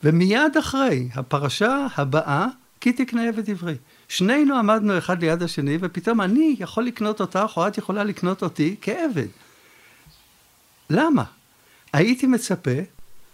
ומיד 0.04 0.56
אחרי 0.58 1.08
הפרשה 1.14 1.86
הבאה, 1.96 2.46
כי 2.80 2.92
תקנה 2.92 3.28
עבד 3.28 3.50
עברי. 3.50 3.74
שנינו 4.08 4.56
עמדנו 4.56 4.98
אחד 4.98 5.22
ליד 5.22 5.42
השני, 5.42 5.78
ופתאום 5.80 6.20
אני 6.20 6.56
יכול 6.58 6.84
לקנות 6.84 7.20
אותך, 7.20 7.52
או 7.56 7.68
את 7.68 7.78
יכולה 7.78 8.04
לקנות 8.04 8.42
אותי 8.42 8.76
כעבד. 8.80 9.26
למה? 10.90 11.24
הייתי 11.92 12.26
מצפה 12.26 12.80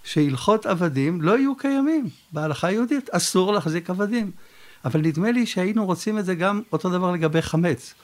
שהלכות 0.05 0.67
עבדים 0.67 1.23
לא 1.23 1.39
יהיו 1.39 1.57
קיימים 1.57 2.09
בהלכה 2.33 2.67
היהודית, 2.67 3.11
אסור 3.11 3.53
להחזיק 3.53 3.91
עבדים. 3.91 4.31
אבל 4.85 5.01
נדמה 5.01 5.31
לי 5.31 5.47
שהיינו 5.47 5.87
רוצים 5.87 6.19
את 6.19 6.25
זה 6.25 6.35
גם 6.35 6.62
אותו 6.73 6.91
דבר 6.91 7.12
לגבי 7.12 7.43
חמץ. 7.43 7.95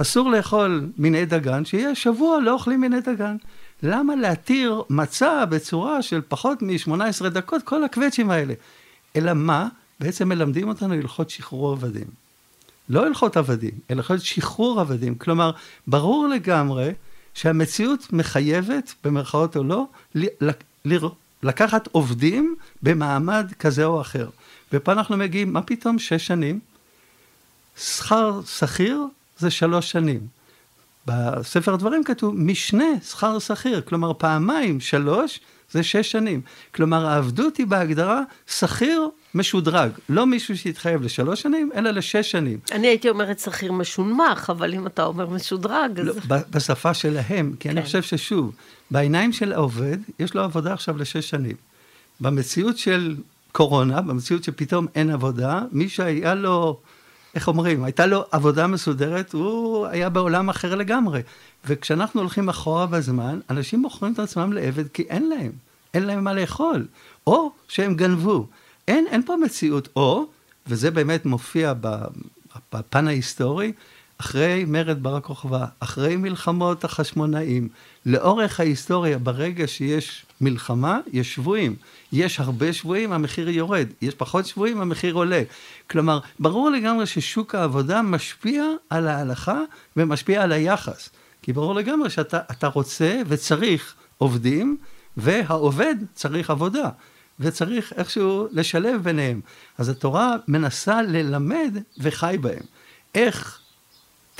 אסור 0.00 0.30
לאכול 0.30 0.90
מיני 0.98 1.26
דגן, 1.26 1.64
שיהיה 1.64 1.94
שבוע 1.94 2.40
לא 2.40 2.52
אוכלים 2.52 2.80
מיני 2.80 3.00
דגן. 3.00 3.36
למה 3.82 4.16
להתיר 4.16 4.82
מצה 4.90 5.46
בצורה 5.46 6.02
של 6.02 6.20
פחות 6.28 6.62
מ-18 6.62 7.28
דקות, 7.28 7.62
כל 7.62 7.84
הקווצ'ים 7.84 8.30
האלה? 8.30 8.54
אלא 9.16 9.32
מה? 9.34 9.68
בעצם 10.00 10.28
מלמדים 10.28 10.68
אותנו 10.68 10.94
הלכות 10.94 11.30
שחרור 11.30 11.72
עבדים. 11.72 12.06
לא 12.88 13.06
הלכות 13.06 13.36
עבדים, 13.36 13.70
אלא 13.90 13.96
הלכות 13.98 14.20
שחרור 14.20 14.80
עבדים. 14.80 15.14
כלומר, 15.14 15.50
ברור 15.86 16.28
לגמרי 16.28 16.92
שהמציאות 17.34 18.12
מחייבת, 18.12 18.94
במרכאות 19.04 19.56
או 19.56 19.64
לא, 19.64 19.86
לקחת 21.42 21.88
עובדים 21.92 22.56
במעמד 22.82 23.52
כזה 23.58 23.84
או 23.84 24.00
אחר. 24.00 24.28
ופה 24.72 24.92
אנחנו 24.92 25.16
מגיעים, 25.16 25.52
מה 25.52 25.62
פתאום 25.62 25.98
שש 25.98 26.26
שנים? 26.26 26.60
שכר 27.76 28.40
שכיר 28.46 29.06
זה 29.40 29.50
שלוש 29.50 29.90
שנים. 29.90 30.20
בספר 31.06 31.74
הדברים 31.74 32.04
כתוב 32.04 32.34
משנה 32.36 32.84
שכר 33.08 33.38
שכיר, 33.38 33.80
כלומר 33.80 34.12
פעמיים 34.18 34.80
שלוש 34.80 35.40
זה 35.70 35.82
שש 35.82 36.12
שנים. 36.12 36.40
כלומר 36.74 37.06
העבדות 37.06 37.56
היא 37.56 37.66
בהגדרה 37.66 38.22
שכיר 38.46 39.08
משודרג, 39.34 39.90
לא 40.08 40.26
מישהו 40.26 40.58
שהתחייב 40.58 41.02
לשלוש 41.02 41.42
שנים, 41.42 41.70
אלא 41.74 41.90
לשש 41.90 42.30
שנים. 42.30 42.58
אני 42.72 42.86
הייתי 42.86 43.08
אומרת 43.08 43.38
שכיר 43.38 43.72
משונמך, 43.72 44.50
אבל 44.50 44.74
אם 44.74 44.86
אתה 44.86 45.04
אומר 45.04 45.26
משודרג, 45.26 46.00
אז... 46.00 46.06
לא, 46.06 46.36
בשפה 46.50 46.94
שלהם, 46.94 47.54
כי 47.60 47.68
כן. 47.68 47.76
אני 47.76 47.86
חושב 47.86 48.02
ששוב, 48.02 48.52
בעיניים 48.90 49.32
של 49.32 49.52
העובד, 49.52 49.98
יש 50.18 50.34
לו 50.34 50.42
עבודה 50.42 50.72
עכשיו 50.72 50.96
לשש 50.96 51.30
שנים. 51.30 51.56
במציאות 52.20 52.78
של 52.78 53.16
קורונה, 53.52 54.00
במציאות 54.00 54.44
שפתאום 54.44 54.86
אין 54.94 55.10
עבודה, 55.10 55.62
מי 55.72 55.88
שהיה 55.88 56.34
לו, 56.34 56.80
איך 57.34 57.48
אומרים, 57.48 57.84
הייתה 57.84 58.06
לו 58.06 58.24
עבודה 58.30 58.66
מסודרת, 58.66 59.32
הוא 59.32 59.86
היה 59.86 60.08
בעולם 60.08 60.48
אחר 60.48 60.74
לגמרי. 60.74 61.20
וכשאנחנו 61.64 62.20
הולכים 62.20 62.48
אחורה 62.48 62.86
בזמן, 62.86 63.40
אנשים 63.50 63.80
מוכרים 63.80 64.12
את 64.12 64.18
עצמם 64.18 64.52
לעבד 64.52 64.88
כי 64.88 65.02
אין 65.02 65.28
להם, 65.28 65.52
אין 65.94 66.02
להם 66.02 66.24
מה 66.24 66.34
לאכול, 66.34 66.86
או 67.26 67.52
שהם 67.68 67.94
גנבו. 67.94 68.46
אין, 68.88 69.06
אין 69.10 69.22
פה 69.22 69.36
מציאות 69.36 69.88
או, 69.96 70.26
וזה 70.66 70.90
באמת 70.90 71.26
מופיע 71.26 71.72
בפן 72.72 73.08
ההיסטורי, 73.08 73.72
אחרי 74.20 74.64
מרד 74.64 75.02
בר 75.02 75.16
הכוכבא, 75.16 75.66
אחרי 75.80 76.16
מלחמות 76.16 76.84
החשמונאים, 76.84 77.68
לאורך 78.06 78.60
ההיסטוריה, 78.60 79.18
ברגע 79.18 79.66
שיש 79.66 80.26
מלחמה, 80.40 80.98
יש 81.12 81.34
שבויים. 81.34 81.76
יש 82.12 82.40
הרבה 82.40 82.72
שבויים, 82.72 83.12
המחיר 83.12 83.48
יורד. 83.48 83.86
יש 84.02 84.14
פחות 84.14 84.46
שבויים, 84.46 84.80
המחיר 84.80 85.14
עולה. 85.14 85.42
כלומר, 85.90 86.18
ברור 86.38 86.70
לגמרי 86.70 87.06
ששוק 87.06 87.54
העבודה 87.54 88.02
משפיע 88.02 88.64
על 88.90 89.08
ההלכה 89.08 89.60
ומשפיע 89.96 90.42
על 90.42 90.52
היחס. 90.52 91.10
כי 91.42 91.52
ברור 91.52 91.74
לגמרי 91.74 92.10
שאתה 92.10 92.66
רוצה 92.66 93.22
וצריך 93.26 93.94
עובדים, 94.18 94.76
והעובד 95.16 95.96
צריך 96.14 96.50
עבודה. 96.50 96.88
וצריך 97.40 97.92
איכשהו 97.96 98.48
לשלב 98.52 99.02
ביניהם. 99.02 99.40
אז 99.78 99.88
התורה 99.88 100.36
מנסה 100.48 101.02
ללמד 101.02 101.76
וחי 101.98 102.36
בהם. 102.40 102.62
איך 103.14 103.59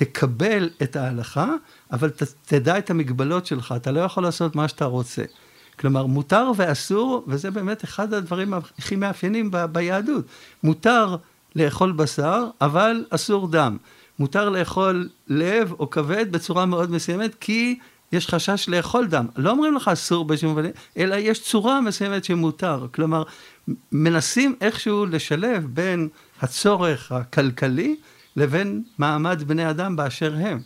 תקבל 0.01 0.71
את 0.83 0.97
ההלכה, 0.97 1.55
אבל 1.93 2.11
ת, 2.11 2.23
תדע 2.47 2.79
את 2.79 2.91
המגבלות 2.91 3.47
שלך, 3.47 3.75
אתה 3.77 3.91
לא 3.91 4.01
יכול 4.01 4.23
לעשות 4.23 4.57
מה 4.57 4.69
שאתה 4.69 4.85
רוצה. 4.85 5.23
כלומר, 5.79 6.07
מותר 6.07 6.51
ואסור, 6.57 7.25
וזה 7.29 7.51
באמת 7.51 7.85
אחד 7.85 8.15
הדברים 8.15 8.55
הכי 8.55 8.97
מאפיינים 8.97 9.51
ב, 9.51 9.65
ביהדות. 9.65 10.25
מותר 10.63 11.17
לאכול 11.57 11.93
בשר, 11.93 12.45
אבל 12.61 13.05
אסור 13.11 13.49
דם. 13.49 13.77
מותר 14.19 14.49
לאכול 14.49 15.09
לב 15.29 15.73
או 15.79 15.91
כבד 15.91 16.33
בצורה 16.33 16.67
מאוד 16.67 16.91
מסוימת, 16.91 17.35
כי 17.41 17.79
יש 18.13 18.29
חשש 18.29 18.69
לאכול 18.69 19.07
דם. 19.07 19.27
לא 19.37 19.51
אומרים 19.51 19.75
לך 19.75 19.89
אסור 19.89 20.25
בשום 20.25 20.55
פנים, 20.55 20.73
אלא 20.97 21.15
יש 21.15 21.43
צורה 21.43 21.81
מסוימת 21.81 22.25
שמותר. 22.25 22.87
כלומר, 22.95 23.23
מנסים 23.93 24.55
איכשהו 24.61 25.07
לשלב 25.07 25.67
בין 25.67 26.09
הצורך 26.41 27.13
הכלכלי 27.13 27.97
לבין 28.41 28.83
מעמד 28.99 29.43
בני 29.47 29.71
אדם 29.71 29.97
באשר 29.97 30.35
הם. 30.35 30.61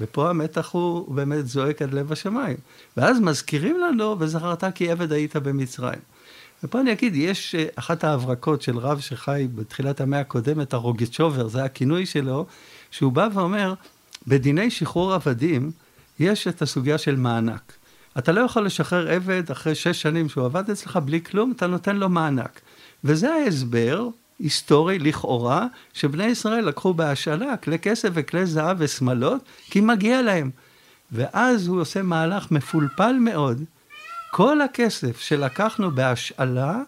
ופה 0.00 0.30
המתח 0.30 0.70
הוא 0.70 1.14
באמת 1.14 1.46
זועק 1.46 1.82
עד 1.82 1.94
לב 1.94 2.12
השמיים. 2.12 2.56
ואז 2.96 3.20
מזכירים 3.20 3.80
לנו, 3.80 4.16
וזכרת 4.18 4.64
כי 4.74 4.90
עבד 4.90 5.12
היית 5.12 5.36
במצרים. 5.36 5.98
ופה 6.64 6.80
אני 6.80 6.92
אגיד, 6.92 7.16
יש 7.16 7.54
אה, 7.54 7.66
אחת 7.76 8.04
ההברקות 8.04 8.62
של 8.62 8.78
רב 8.78 9.00
שחי 9.00 9.48
בתחילת 9.54 10.00
המאה 10.00 10.20
הקודמת, 10.20 10.72
הרוגצ'ובר, 10.72 11.48
זה 11.48 11.64
הכינוי 11.64 12.06
שלו, 12.06 12.46
שהוא 12.90 13.12
בא 13.12 13.28
ואומר, 13.34 13.74
בדיני 14.26 14.70
שחרור 14.70 15.12
עבדים, 15.12 15.70
יש 16.18 16.48
את 16.48 16.62
הסוגיה 16.62 16.98
של 16.98 17.16
מענק. 17.16 17.72
אתה 18.18 18.32
לא 18.32 18.40
יכול 18.40 18.66
לשחרר 18.66 19.10
עבד 19.10 19.50
אחרי 19.50 19.74
שש 19.74 20.02
שנים 20.02 20.28
שהוא 20.28 20.44
עבד 20.44 20.70
אצלך 20.70 20.96
בלי 20.96 21.20
כלום, 21.22 21.52
אתה 21.56 21.66
נותן 21.66 21.96
לו 21.96 22.08
מענק. 22.08 22.60
וזה 23.04 23.34
ההסבר 23.34 24.08
היסטורי 24.38 24.98
לכאורה, 24.98 25.66
שבני 25.92 26.24
ישראל 26.24 26.64
לקחו 26.64 26.94
בהשאלה 26.94 27.56
כלי 27.56 27.78
כסף 27.78 28.08
וכלי 28.12 28.46
זהב 28.46 28.76
ושמלות, 28.80 29.42
כי 29.70 29.80
מגיע 29.80 30.22
להם. 30.22 30.50
ואז 31.12 31.66
הוא 31.66 31.80
עושה 31.80 32.02
מהלך 32.02 32.50
מפולפל 32.50 33.12
מאוד. 33.20 33.64
כל 34.30 34.60
הכסף 34.60 35.20
שלקחנו 35.20 35.90
בהשאלה, 35.90 36.78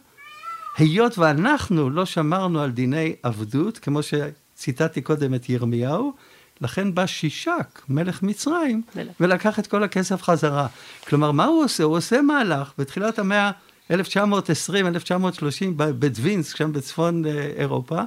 היות 0.77 1.19
ואנחנו 1.19 1.91
לא 1.91 2.05
שמרנו 2.05 2.61
על 2.61 2.71
דיני 2.71 3.15
עבדות, 3.23 3.79
כמו 3.79 4.01
שציטטתי 4.03 5.01
קודם 5.01 5.35
את 5.35 5.49
ירמיהו, 5.49 6.13
לכן 6.61 6.95
בא 6.95 7.07
שישק, 7.07 7.83
מלך 7.89 8.23
מצרים. 8.23 8.83
ולקח 9.21 9.59
את 9.59 9.67
כל 9.67 9.83
הכסף 9.83 10.23
חזרה. 10.23 10.67
כלומר, 11.09 11.31
מה 11.31 11.45
הוא 11.45 11.65
עושה? 11.65 11.85
הוא 11.85 11.97
עושה 11.97 12.23
מהלך 12.23 12.73
בתחילת 12.79 13.19
המאה 13.19 13.51
1920, 13.91 14.87
1930, 14.87 15.75
בדווינסק, 15.77 16.57
שם 16.57 16.73
בצפון 16.73 17.27
אה, 17.27 17.53
אירופה, 17.57 18.01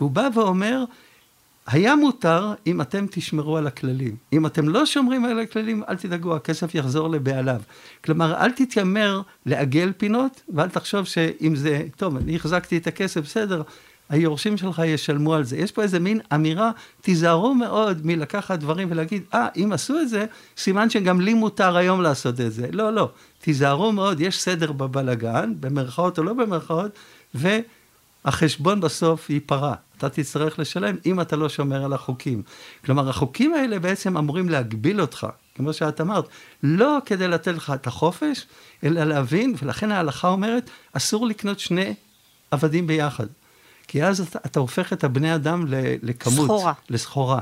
והוא 0.00 0.10
בא 0.10 0.28
ואומר, 0.34 0.84
היה 1.66 1.96
מותר 1.96 2.54
אם 2.66 2.80
אתם 2.80 3.06
תשמרו 3.10 3.56
על 3.56 3.66
הכללים. 3.66 4.16
אם 4.32 4.46
אתם 4.46 4.68
לא 4.68 4.86
שומרים 4.86 5.24
על 5.24 5.38
הכללים, 5.38 5.82
אל 5.88 5.96
תדאגו, 5.96 6.36
הכסף 6.36 6.74
יחזור 6.74 7.10
לבעליו. 7.10 7.60
כלומר, 8.04 8.34
אל 8.34 8.52
תתיימר 8.52 9.22
לעגל 9.46 9.92
פינות, 9.96 10.42
ואל 10.54 10.68
תחשוב 10.68 11.04
שאם 11.04 11.56
זה, 11.56 11.82
טוב, 11.96 12.16
אני 12.16 12.36
החזקתי 12.36 12.76
את 12.76 12.86
הכסף, 12.86 13.20
בסדר, 13.20 13.62
היורשים 14.08 14.56
שלך 14.56 14.82
ישלמו 14.86 15.34
על 15.34 15.44
זה. 15.44 15.56
יש 15.56 15.72
פה 15.72 15.82
איזה 15.82 16.00
מין 16.00 16.20
אמירה, 16.34 16.70
תיזהרו 17.00 17.54
מאוד 17.54 18.06
מלקחת 18.06 18.58
דברים 18.58 18.88
ולהגיד, 18.90 19.22
אה, 19.34 19.46
ah, 19.46 19.58
אם 19.58 19.72
עשו 19.72 20.00
את 20.00 20.08
זה, 20.08 20.26
סימן 20.56 20.90
שגם 20.90 21.20
לי 21.20 21.34
מותר 21.34 21.76
היום 21.76 22.02
לעשות 22.02 22.40
את 22.40 22.52
זה. 22.52 22.66
לא, 22.72 22.92
לא, 22.92 23.10
תיזהרו 23.38 23.92
מאוד, 23.92 24.20
יש 24.20 24.42
סדר 24.42 24.72
בבלגן, 24.72 25.52
במרכאות 25.60 26.18
או 26.18 26.22
לא 26.22 26.32
במרכאות, 26.32 26.90
והחשבון 27.34 28.80
בסוף 28.80 29.30
ייפרע. 29.30 29.74
אתה 29.98 30.08
תצטרך 30.08 30.58
לשלם 30.58 30.96
אם 31.06 31.20
אתה 31.20 31.36
לא 31.36 31.48
שומר 31.48 31.84
על 31.84 31.92
החוקים. 31.92 32.42
כלומר, 32.84 33.08
החוקים 33.08 33.54
האלה 33.54 33.78
בעצם 33.78 34.16
אמורים 34.16 34.48
להגביל 34.48 35.00
אותך, 35.00 35.26
כמו 35.54 35.72
שאת 35.72 36.00
אמרת, 36.00 36.28
לא 36.62 36.98
כדי 37.06 37.28
לתת 37.28 37.54
לך 37.54 37.72
את 37.74 37.86
החופש, 37.86 38.46
אלא 38.84 39.04
להבין, 39.04 39.54
ולכן 39.62 39.92
ההלכה 39.92 40.28
אומרת, 40.28 40.70
אסור 40.92 41.26
לקנות 41.26 41.60
שני 41.60 41.94
עבדים 42.50 42.86
ביחד. 42.86 43.26
כי 43.88 44.04
אז 44.04 44.20
אתה, 44.20 44.38
אתה 44.46 44.60
הופך 44.60 44.92
את 44.92 45.04
הבני 45.04 45.34
אדם 45.34 45.64
לכמות. 46.02 46.46
סחורה. 46.46 46.72
לסחורה. 46.90 47.40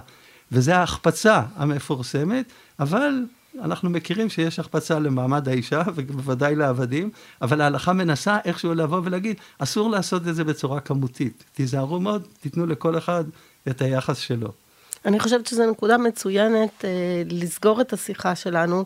וזה 0.52 0.76
ההחפצה 0.76 1.42
המפורסמת, 1.56 2.52
אבל 2.80 3.24
אנחנו 3.62 3.90
מכירים 3.90 4.30
שיש 4.30 4.58
החפצה 4.58 4.98
למעמד 4.98 5.48
האישה, 5.48 5.82
ובוודאי 5.94 6.54
לעבדים, 6.56 7.10
אבל 7.42 7.60
ההלכה 7.60 7.92
מנסה 7.92 8.38
איכשהו 8.44 8.74
לבוא 8.74 9.00
ולהגיד, 9.04 9.36
אסור 9.58 9.90
לעשות 9.90 10.28
את 10.28 10.34
זה 10.34 10.44
בצורה 10.44 10.80
כמותית. 10.80 11.44
תיזהרו 11.54 12.00
מאוד, 12.00 12.26
תיתנו 12.40 12.66
לכל 12.66 12.98
אחד 12.98 13.24
את 13.68 13.82
היחס 13.82 14.18
שלו. 14.18 14.48
אני 15.04 15.20
חושבת 15.20 15.46
שזו 15.46 15.70
נקודה 15.70 15.98
מצוינת 15.98 16.84
אה, 16.84 17.22
לסגור 17.30 17.80
את 17.80 17.92
השיחה 17.92 18.34
שלנו, 18.34 18.84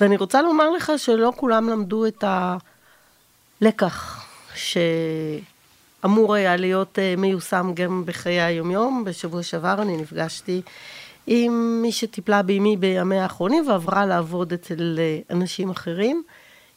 ואני 0.00 0.16
רוצה 0.16 0.42
לומר 0.42 0.70
לך 0.70 0.92
שלא 0.96 1.32
כולם 1.36 1.68
למדו 1.68 2.06
את 2.06 2.24
הלקח 3.60 4.26
שאמור 6.04 6.34
היה 6.34 6.56
להיות 6.56 6.98
אה, 6.98 7.14
מיושם 7.18 7.72
גם 7.74 8.02
בחיי 8.06 8.40
היומיום. 8.40 9.04
בשבוע 9.04 9.42
שעבר 9.42 9.82
אני 9.82 9.96
נפגשתי 9.96 10.62
עם 11.26 11.78
מי 11.82 11.92
שטיפלה 11.92 12.42
בימי 12.42 12.76
האחרונים 13.20 13.68
ועברה 13.68 14.06
לעבוד 14.06 14.52
אצל 14.52 14.96
אה, 14.98 15.36
אנשים 15.36 15.70
אחרים. 15.70 16.22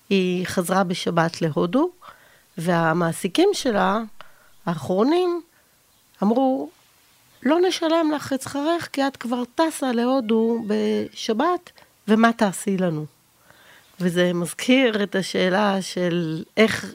היא 0.10 0.46
חזרה 0.46 0.84
בשבת 0.84 1.42
להודו, 1.42 1.90
והמעסיקים 2.58 3.50
שלה, 3.54 4.00
האחרונים, 4.66 5.42
אמרו, 6.24 6.70
לא 7.44 7.58
נשלם 7.68 8.12
לך 8.16 8.34
את 8.34 8.42
שכרך 8.42 8.90
כי 8.94 9.08
את 9.08 9.18
כבר 9.18 9.44
טסה 9.56 9.92
להודו 9.92 10.64
בשבת, 10.68 11.72
ומה 12.08 12.34
תעשי 12.34 12.78
לנו? 12.78 13.06
וזה 14.00 14.34
מזכיר 14.34 15.04
את 15.04 15.16
השאלה 15.16 15.82
של 15.82 16.44
איך 16.58 16.94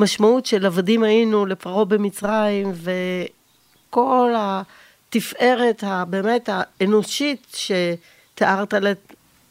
המשמעות 0.00 0.46
של 0.46 0.66
עבדים 0.66 1.02
היינו 1.02 1.46
לפרעה 1.46 1.84
במצרים, 1.84 2.72
וכל. 2.74 4.34
התפארת 4.36 5.84
הבאמת 5.86 6.48
האנושית 6.52 7.56
שתיארת 7.56 8.74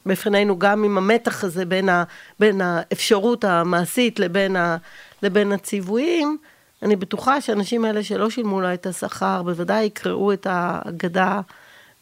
בפנינו, 0.06 0.60
גם 0.60 0.84
עם 0.84 0.98
המתח 0.98 1.44
הזה 1.44 1.66
בין, 1.66 1.90
ה, 1.90 2.04
בין 2.40 2.62
האפשרות 2.62 3.44
המעשית 3.44 4.20
לבין, 4.20 4.56
ה, 4.56 4.78
לבין 5.24 5.52
הציוויים, 5.52 6.38
אני 6.84 6.96
בטוחה 6.96 7.42
שהאנשים 7.42 7.86
האלה 7.86 8.04
שלא 8.04 8.30
שילמו 8.30 8.62
לה 8.62 8.74
את 8.74 8.86
השכר, 8.86 9.44
בוודאי 9.44 9.84
יקראו 9.84 10.34
את 10.34 10.48
ההגדה 10.50 11.42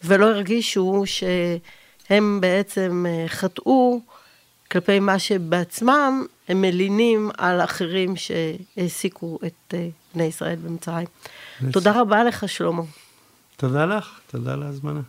ולא 0.03 0.25
הרגישו 0.25 1.03
שהם 1.05 2.41
בעצם 2.41 3.05
אה, 3.09 3.27
חטאו 3.27 4.01
כלפי 4.71 4.99
מה 4.99 5.19
שבעצמם 5.19 6.25
הם 6.47 6.61
מלינים 6.61 7.29
על 7.37 7.61
אחרים 7.61 8.13
שהעסיקו 8.15 9.39
את 9.45 9.73
אה, 9.73 9.87
בני 10.15 10.23
ישראל 10.23 10.55
במצרים. 10.55 11.07
תודה 11.71 12.01
רבה 12.01 12.23
לך, 12.23 12.49
שלמה. 12.49 12.83
תודה 13.57 13.85
לך, 13.85 14.19
תודה 14.27 14.53
על 14.53 14.63
ההזמנה. 14.63 15.01